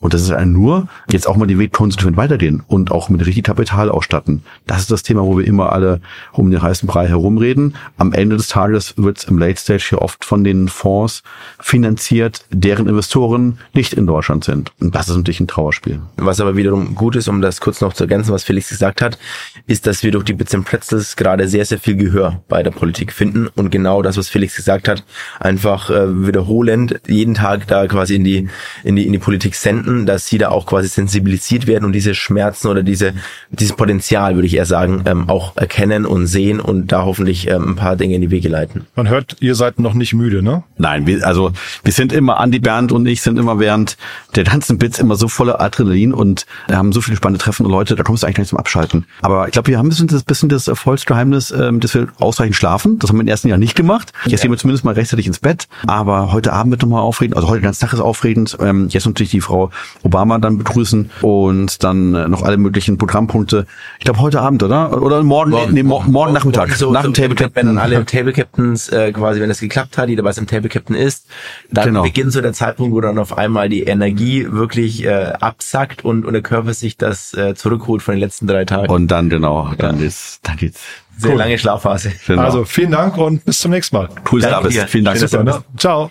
und 0.00 0.12
das 0.12 0.20
ist 0.20 0.32
ein 0.32 0.52
nur, 0.52 0.88
jetzt 1.10 1.26
auch 1.26 1.36
mal 1.36 1.46
die 1.46 1.58
Weg 1.58 1.72
konsequent 1.72 2.18
weitergehen 2.18 2.62
und 2.66 2.90
auch 2.90 3.08
mit 3.08 3.24
richtig 3.24 3.44
Kapital 3.44 3.88
ausstatten. 3.88 4.42
Das 4.66 4.80
ist 4.80 4.90
das 4.90 5.02
Thema, 5.02 5.22
wo 5.22 5.38
wir 5.38 5.46
immer 5.46 5.72
alle 5.72 6.02
um 6.32 6.50
den 6.50 6.60
heißen 6.60 6.86
Brei 6.86 7.08
herumreden. 7.08 7.74
Am 7.96 8.12
Ende 8.12 8.36
des 8.36 8.48
Tages 8.48 8.94
wird 8.98 9.18
es 9.18 9.24
im 9.24 9.38
Late 9.38 9.58
Stage 9.58 9.86
hier 9.88 10.02
oft 10.02 10.24
von 10.24 10.44
den 10.44 10.68
Fonds 10.68 11.22
finanziert, 11.58 12.44
deren 12.50 12.86
Investoren 12.86 13.58
nicht 13.72 13.94
in 13.94 14.06
Deutschland 14.06 14.44
sind. 14.44 14.72
Und 14.78 14.94
das 14.94 15.08
ist 15.08 15.16
natürlich 15.16 15.40
ein 15.40 15.48
Trauerspiel. 15.48 16.00
Was 16.16 16.38
aber 16.38 16.54
wiederum 16.54 16.94
gut 16.94 17.16
ist, 17.16 17.28
um 17.28 17.40
das 17.40 17.62
kurz 17.62 17.80
noch 17.80 17.94
zu 17.94 18.04
ergänzen, 18.04 18.32
was 18.32 18.44
Felix 18.44 18.68
gesagt 18.68 19.00
hat, 19.00 19.18
ist, 19.66 19.86
dass 19.86 20.02
wir 20.02 20.10
durch 20.10 20.24
die 20.24 20.34
Bits 20.34 20.54
Pretzels 20.64 21.16
gerade 21.16 21.48
sehr, 21.48 21.64
sehr 21.64 21.78
viel 21.78 21.96
Gehör 21.96 22.42
bei 22.48 22.62
der 22.62 22.70
Politik 22.70 23.10
finden 23.10 23.48
und 23.54 23.70
genau 23.70 24.02
das, 24.02 24.16
was 24.18 24.28
Felix 24.28 24.54
gesagt 24.54 24.86
hat, 24.86 25.02
einfach 25.40 25.88
äh, 25.90 26.26
wiederholend 26.26 27.00
jeden 27.08 27.34
Tag 27.34 27.66
da 27.66 27.86
quasi 27.86 28.16
in 28.16 28.24
die, 28.24 28.48
in 28.84 28.96
die, 28.96 29.06
in 29.06 29.12
die 29.12 29.18
Politik 29.18 29.54
senden 29.54 29.93
Kunden, 29.94 30.06
dass 30.06 30.26
sie 30.26 30.38
da 30.38 30.48
auch 30.48 30.66
quasi 30.66 30.88
sensibilisiert 30.88 31.66
werden 31.66 31.84
und 31.84 31.92
diese 31.92 32.14
Schmerzen 32.14 32.68
oder 32.68 32.82
diese 32.82 33.14
dieses 33.50 33.76
Potenzial, 33.76 34.34
würde 34.34 34.46
ich 34.46 34.56
eher 34.56 34.66
sagen, 34.66 35.02
ähm, 35.06 35.28
auch 35.28 35.56
erkennen 35.56 36.06
und 36.06 36.26
sehen 36.26 36.60
und 36.60 36.92
da 36.92 37.04
hoffentlich 37.04 37.48
ähm, 37.48 37.70
ein 37.70 37.76
paar 37.76 37.96
Dinge 37.96 38.16
in 38.16 38.20
die 38.20 38.30
Wege 38.30 38.48
leiten. 38.48 38.86
Man 38.96 39.08
hört, 39.08 39.36
ihr 39.40 39.54
seid 39.54 39.78
noch 39.78 39.94
nicht 39.94 40.14
müde, 40.14 40.42
ne? 40.42 40.64
Nein, 40.76 41.06
wir, 41.06 41.26
also 41.26 41.52
wir 41.82 41.92
sind 41.92 42.12
immer, 42.12 42.40
Andi 42.40 42.58
Bernd 42.58 42.92
und 42.92 43.06
ich 43.06 43.22
sind 43.22 43.38
immer 43.38 43.58
während 43.58 43.96
der 44.34 44.44
ganzen 44.44 44.78
Bits 44.78 44.98
immer 44.98 45.16
so 45.16 45.28
voller 45.28 45.60
Adrenalin 45.60 46.12
und 46.12 46.46
haben 46.70 46.92
so 46.92 47.00
viele 47.00 47.16
spannende 47.16 47.42
Treffen 47.42 47.66
und 47.66 47.72
Leute, 47.72 47.94
da 47.94 48.02
kommst 48.02 48.22
du 48.22 48.26
eigentlich 48.26 48.38
nicht 48.38 48.48
zum 48.48 48.58
Abschalten. 48.58 49.06
Aber 49.22 49.46
ich 49.46 49.52
glaube, 49.52 49.68
wir 49.68 49.78
haben 49.78 49.86
ein 49.86 49.90
bisschen 49.90 50.08
das, 50.08 50.24
bisschen 50.24 50.48
das 50.48 50.68
Erfolgsgeheimnis, 50.68 51.52
ähm, 51.52 51.80
dass 51.80 51.94
wir 51.94 52.08
ausreichend 52.18 52.56
schlafen. 52.56 52.98
Das 52.98 53.10
haben 53.10 53.16
wir 53.16 53.22
im 53.22 53.28
ersten 53.28 53.48
Jahr 53.48 53.58
nicht 53.58 53.76
gemacht. 53.76 54.12
Jetzt 54.26 54.42
gehen 54.42 54.50
wir 54.50 54.58
zumindest 54.58 54.84
mal 54.84 54.94
rechtzeitig 54.94 55.26
ins 55.26 55.38
Bett. 55.38 55.68
Aber 55.86 56.32
heute 56.32 56.52
Abend 56.52 56.72
wird 56.72 56.82
nochmal 56.82 57.02
aufregend. 57.02 57.36
Also 57.36 57.48
heute 57.48 57.60
den 57.60 57.64
ganzen 57.64 57.82
Tag 57.82 57.92
ist 57.92 58.00
aufregend. 58.00 58.56
Ähm, 58.60 58.88
jetzt 58.88 59.06
natürlich 59.06 59.30
die 59.30 59.40
Frau 59.40 59.70
Obama 60.02 60.38
dann 60.38 60.58
begrüßen 60.58 61.10
und 61.22 61.82
dann 61.82 62.14
äh, 62.14 62.28
noch 62.28 62.42
alle 62.42 62.56
möglichen 62.56 62.98
Programmpunkte. 62.98 63.66
Ich 63.98 64.04
glaube 64.04 64.20
heute 64.20 64.40
Abend, 64.40 64.62
oder? 64.62 65.02
Oder 65.02 65.22
morgen, 65.22 65.50
morgen, 65.50 65.72
nee, 65.72 65.82
morgen, 65.82 66.12
morgen 66.12 66.32
Nachmittag. 66.32 66.72
So, 66.72 66.90
nach 66.90 67.02
so, 67.02 67.08
dem 67.08 67.14
Table 67.14 67.34
Captain. 67.34 67.54
Wenn 67.54 67.76
dann 67.76 67.78
alle 67.78 68.04
Table 68.04 68.32
Captains 68.32 68.88
äh, 68.88 69.12
quasi, 69.12 69.40
wenn 69.40 69.50
es 69.50 69.60
geklappt 69.60 69.98
hat, 69.98 70.08
jeder 70.08 70.24
weiß 70.24 70.38
im 70.38 70.46
Table 70.46 70.68
Captain 70.68 70.96
ist, 70.96 71.26
dann 71.70 71.86
genau. 71.86 72.02
beginnt 72.02 72.32
so 72.32 72.40
der 72.40 72.52
Zeitpunkt, 72.52 72.94
wo 72.94 73.00
dann 73.00 73.18
auf 73.18 73.36
einmal 73.36 73.68
die 73.68 73.82
Energie 73.84 74.46
wirklich 74.50 75.04
äh, 75.04 75.32
absackt 75.40 76.04
und, 76.04 76.24
und 76.24 76.32
der 76.32 76.42
Körper 76.42 76.74
sich 76.74 76.96
das 76.96 77.34
äh, 77.34 77.54
zurückholt 77.54 78.02
von 78.02 78.14
den 78.14 78.20
letzten 78.20 78.46
drei 78.46 78.64
Tagen. 78.64 78.92
Und 78.92 79.08
dann 79.08 79.30
genau, 79.30 79.72
dann 79.78 80.00
ja. 80.00 80.06
ist, 80.06 80.40
dann 80.42 80.56
geht's. 80.56 80.80
Sehr 81.16 81.32
cool. 81.32 81.38
lange 81.38 81.58
Schlafphase. 81.58 82.12
Genau. 82.26 82.42
Also 82.42 82.64
vielen 82.64 82.90
Dank 82.90 83.16
und 83.16 83.44
bis 83.44 83.60
zum 83.60 83.70
nächsten 83.70 83.96
Mal. 83.96 84.08
Cool, 84.30 84.40
dass 84.40 84.50
du 84.50 84.56
da 84.56 84.60
bist. 84.62 84.90
Vielen 84.90 85.04
Dank. 85.04 85.64
Ciao. 85.76 86.10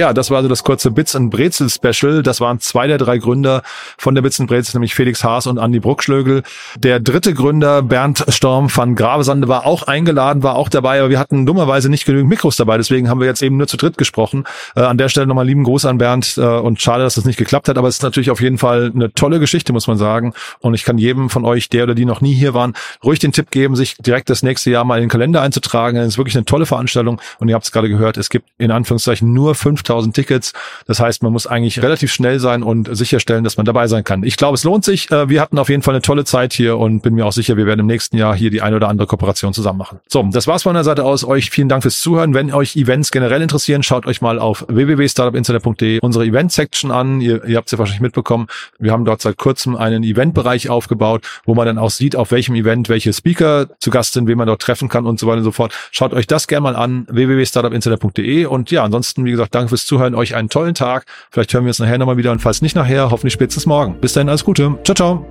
Ja, 0.00 0.14
das 0.14 0.30
war 0.30 0.38
also 0.38 0.48
das 0.48 0.64
kurze 0.64 0.90
Bits 0.90 1.14
and 1.14 1.30
Brezel 1.30 1.68
Special. 1.68 2.22
Das 2.22 2.40
waren 2.40 2.58
zwei 2.58 2.86
der 2.86 2.96
drei 2.96 3.18
Gründer 3.18 3.62
von 3.98 4.14
der 4.14 4.22
Bits 4.22 4.40
and 4.40 4.48
Brezel, 4.48 4.78
nämlich 4.78 4.94
Felix 4.94 5.22
Haas 5.22 5.46
und 5.46 5.58
Andy 5.58 5.78
Bruckschlögel. 5.78 6.42
Der 6.78 7.00
dritte 7.00 7.34
Gründer, 7.34 7.82
Bernd 7.82 8.24
Storm 8.28 8.74
van 8.74 8.94
Gravesande, 8.94 9.46
war 9.46 9.66
auch 9.66 9.82
eingeladen, 9.82 10.42
war 10.42 10.54
auch 10.54 10.70
dabei, 10.70 11.00
aber 11.00 11.10
wir 11.10 11.18
hatten 11.18 11.44
dummerweise 11.44 11.90
nicht 11.90 12.06
genügend 12.06 12.30
Mikros 12.30 12.56
dabei. 12.56 12.78
Deswegen 12.78 13.10
haben 13.10 13.20
wir 13.20 13.26
jetzt 13.26 13.42
eben 13.42 13.58
nur 13.58 13.66
zu 13.66 13.76
dritt 13.76 13.98
gesprochen. 13.98 14.44
Äh, 14.74 14.80
an 14.80 14.96
der 14.96 15.10
Stelle 15.10 15.26
nochmal 15.26 15.44
lieben 15.44 15.64
Gruß 15.64 15.84
an 15.84 15.98
Bernd 15.98 16.38
äh, 16.38 16.46
und 16.46 16.80
schade, 16.80 17.02
dass 17.02 17.16
das 17.16 17.26
nicht 17.26 17.36
geklappt 17.36 17.68
hat, 17.68 17.76
aber 17.76 17.88
es 17.88 17.96
ist 17.96 18.02
natürlich 18.02 18.30
auf 18.30 18.40
jeden 18.40 18.56
Fall 18.56 18.92
eine 18.94 19.12
tolle 19.12 19.38
Geschichte, 19.38 19.74
muss 19.74 19.86
man 19.86 19.98
sagen. 19.98 20.32
Und 20.60 20.72
ich 20.72 20.84
kann 20.84 20.96
jedem 20.96 21.28
von 21.28 21.44
euch, 21.44 21.68
der 21.68 21.84
oder 21.84 21.94
die 21.94 22.06
noch 22.06 22.22
nie 22.22 22.32
hier 22.32 22.54
waren, 22.54 22.72
ruhig 23.04 23.18
den 23.18 23.32
Tipp 23.32 23.50
geben, 23.50 23.76
sich 23.76 23.98
direkt 23.98 24.30
das 24.30 24.42
nächste 24.42 24.70
Jahr 24.70 24.84
mal 24.84 24.96
in 24.96 25.02
den 25.02 25.10
Kalender 25.10 25.42
einzutragen. 25.42 25.98
Es 25.98 26.06
ist 26.06 26.16
wirklich 26.16 26.36
eine 26.36 26.46
tolle 26.46 26.64
Veranstaltung 26.64 27.20
und 27.38 27.50
ihr 27.50 27.54
habt 27.54 27.66
es 27.66 27.70
gerade 27.70 27.90
gehört, 27.90 28.16
es 28.16 28.30
gibt 28.30 28.48
in 28.56 28.70
Anführungszeichen 28.70 29.30
nur 29.30 29.54
5000 29.54 29.89
5000 29.90 30.14
Tickets. 30.14 30.52
Das 30.86 31.00
heißt, 31.00 31.22
man 31.22 31.32
muss 31.32 31.46
eigentlich 31.46 31.82
relativ 31.82 32.12
schnell 32.12 32.38
sein 32.38 32.62
und 32.62 32.94
sicherstellen, 32.96 33.44
dass 33.44 33.56
man 33.56 33.66
dabei 33.66 33.88
sein 33.88 34.04
kann. 34.04 34.22
Ich 34.22 34.36
glaube, 34.36 34.54
es 34.54 34.64
lohnt 34.64 34.84
sich. 34.84 35.10
Äh, 35.10 35.28
wir 35.28 35.40
hatten 35.40 35.58
auf 35.58 35.68
jeden 35.68 35.82
Fall 35.82 35.94
eine 35.94 36.02
tolle 36.02 36.24
Zeit 36.24 36.52
hier 36.52 36.78
und 36.78 37.02
bin 37.02 37.14
mir 37.14 37.26
auch 37.26 37.32
sicher, 37.32 37.56
wir 37.56 37.66
werden 37.66 37.80
im 37.80 37.86
nächsten 37.86 38.16
Jahr 38.16 38.36
hier 38.36 38.50
die 38.50 38.62
eine 38.62 38.76
oder 38.76 38.88
andere 38.88 39.06
Kooperation 39.06 39.52
zusammen 39.52 39.78
machen. 39.78 39.98
So, 40.08 40.22
das 40.30 40.46
war's 40.46 40.62
von 40.62 40.74
der 40.74 40.84
Seite 40.84 41.04
aus. 41.04 41.24
Euch 41.24 41.50
vielen 41.50 41.68
Dank 41.68 41.82
fürs 41.82 42.00
Zuhören. 42.00 42.34
Wenn 42.34 42.52
euch 42.52 42.76
Events 42.76 43.10
generell 43.10 43.42
interessieren, 43.42 43.82
schaut 43.82 44.06
euch 44.06 44.20
mal 44.20 44.38
auf 44.38 44.64
www.startupinsider.de 44.68 45.98
unsere 46.00 46.24
Event-Section 46.24 46.90
an. 46.90 47.20
Ihr, 47.20 47.44
ihr 47.44 47.56
habt 47.56 47.68
es 47.68 47.72
ja 47.72 47.78
wahrscheinlich 47.78 48.02
mitbekommen. 48.02 48.46
Wir 48.78 48.92
haben 48.92 49.04
dort 49.04 49.20
seit 49.20 49.36
kurzem 49.36 49.76
einen 49.76 50.04
Eventbereich 50.04 50.70
aufgebaut, 50.70 51.26
wo 51.44 51.54
man 51.54 51.66
dann 51.66 51.78
auch 51.78 51.90
sieht, 51.90 52.14
auf 52.14 52.30
welchem 52.30 52.54
Event 52.54 52.88
welche 52.88 53.12
Speaker 53.12 53.66
zu 53.80 53.90
Gast 53.90 54.12
sind, 54.12 54.28
wen 54.28 54.38
man 54.38 54.46
dort 54.46 54.62
treffen 54.62 54.88
kann 54.88 55.06
und 55.06 55.18
so 55.18 55.26
weiter 55.26 55.38
und 55.38 55.44
so 55.44 55.52
fort. 55.52 55.72
Schaut 55.90 56.14
euch 56.14 56.26
das 56.26 56.46
gerne 56.46 56.62
mal 56.62 56.76
an, 56.76 57.06
www.startupinsider.de 57.10 58.46
und 58.46 58.70
ja, 58.70 58.84
ansonsten, 58.84 59.24
wie 59.24 59.30
gesagt, 59.32 59.54
danke 59.54 59.69
fürs 59.70 59.86
Zuhören. 59.86 60.14
Euch 60.14 60.34
einen 60.34 60.50
tollen 60.50 60.74
Tag. 60.74 61.06
Vielleicht 61.30 61.54
hören 61.54 61.64
wir 61.64 61.70
uns 61.70 61.78
nachher 61.78 61.96
nochmal 61.98 62.18
wieder 62.18 62.32
und 62.32 62.40
falls 62.40 62.62
nicht 62.62 62.76
nachher, 62.76 63.10
hoffentlich 63.10 63.32
spätestens 63.32 63.66
morgen. 63.66 63.98
Bis 64.00 64.12
dahin, 64.12 64.28
alles 64.28 64.44
Gute. 64.44 64.78
Ciao, 64.84 64.94
ciao. 64.94 65.26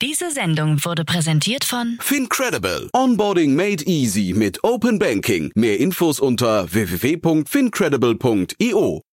Diese 0.00 0.30
Sendung 0.30 0.84
wurde 0.84 1.04
präsentiert 1.04 1.64
von 1.64 1.98
Fincredible. 2.00 2.88
Onboarding 2.92 3.56
made 3.56 3.82
easy 3.84 4.32
mit 4.34 4.62
Open 4.62 4.98
Banking. 4.98 5.50
Mehr 5.54 5.78
Infos 5.80 6.20
unter 6.20 6.70
www.fincredible.io. 6.72 9.07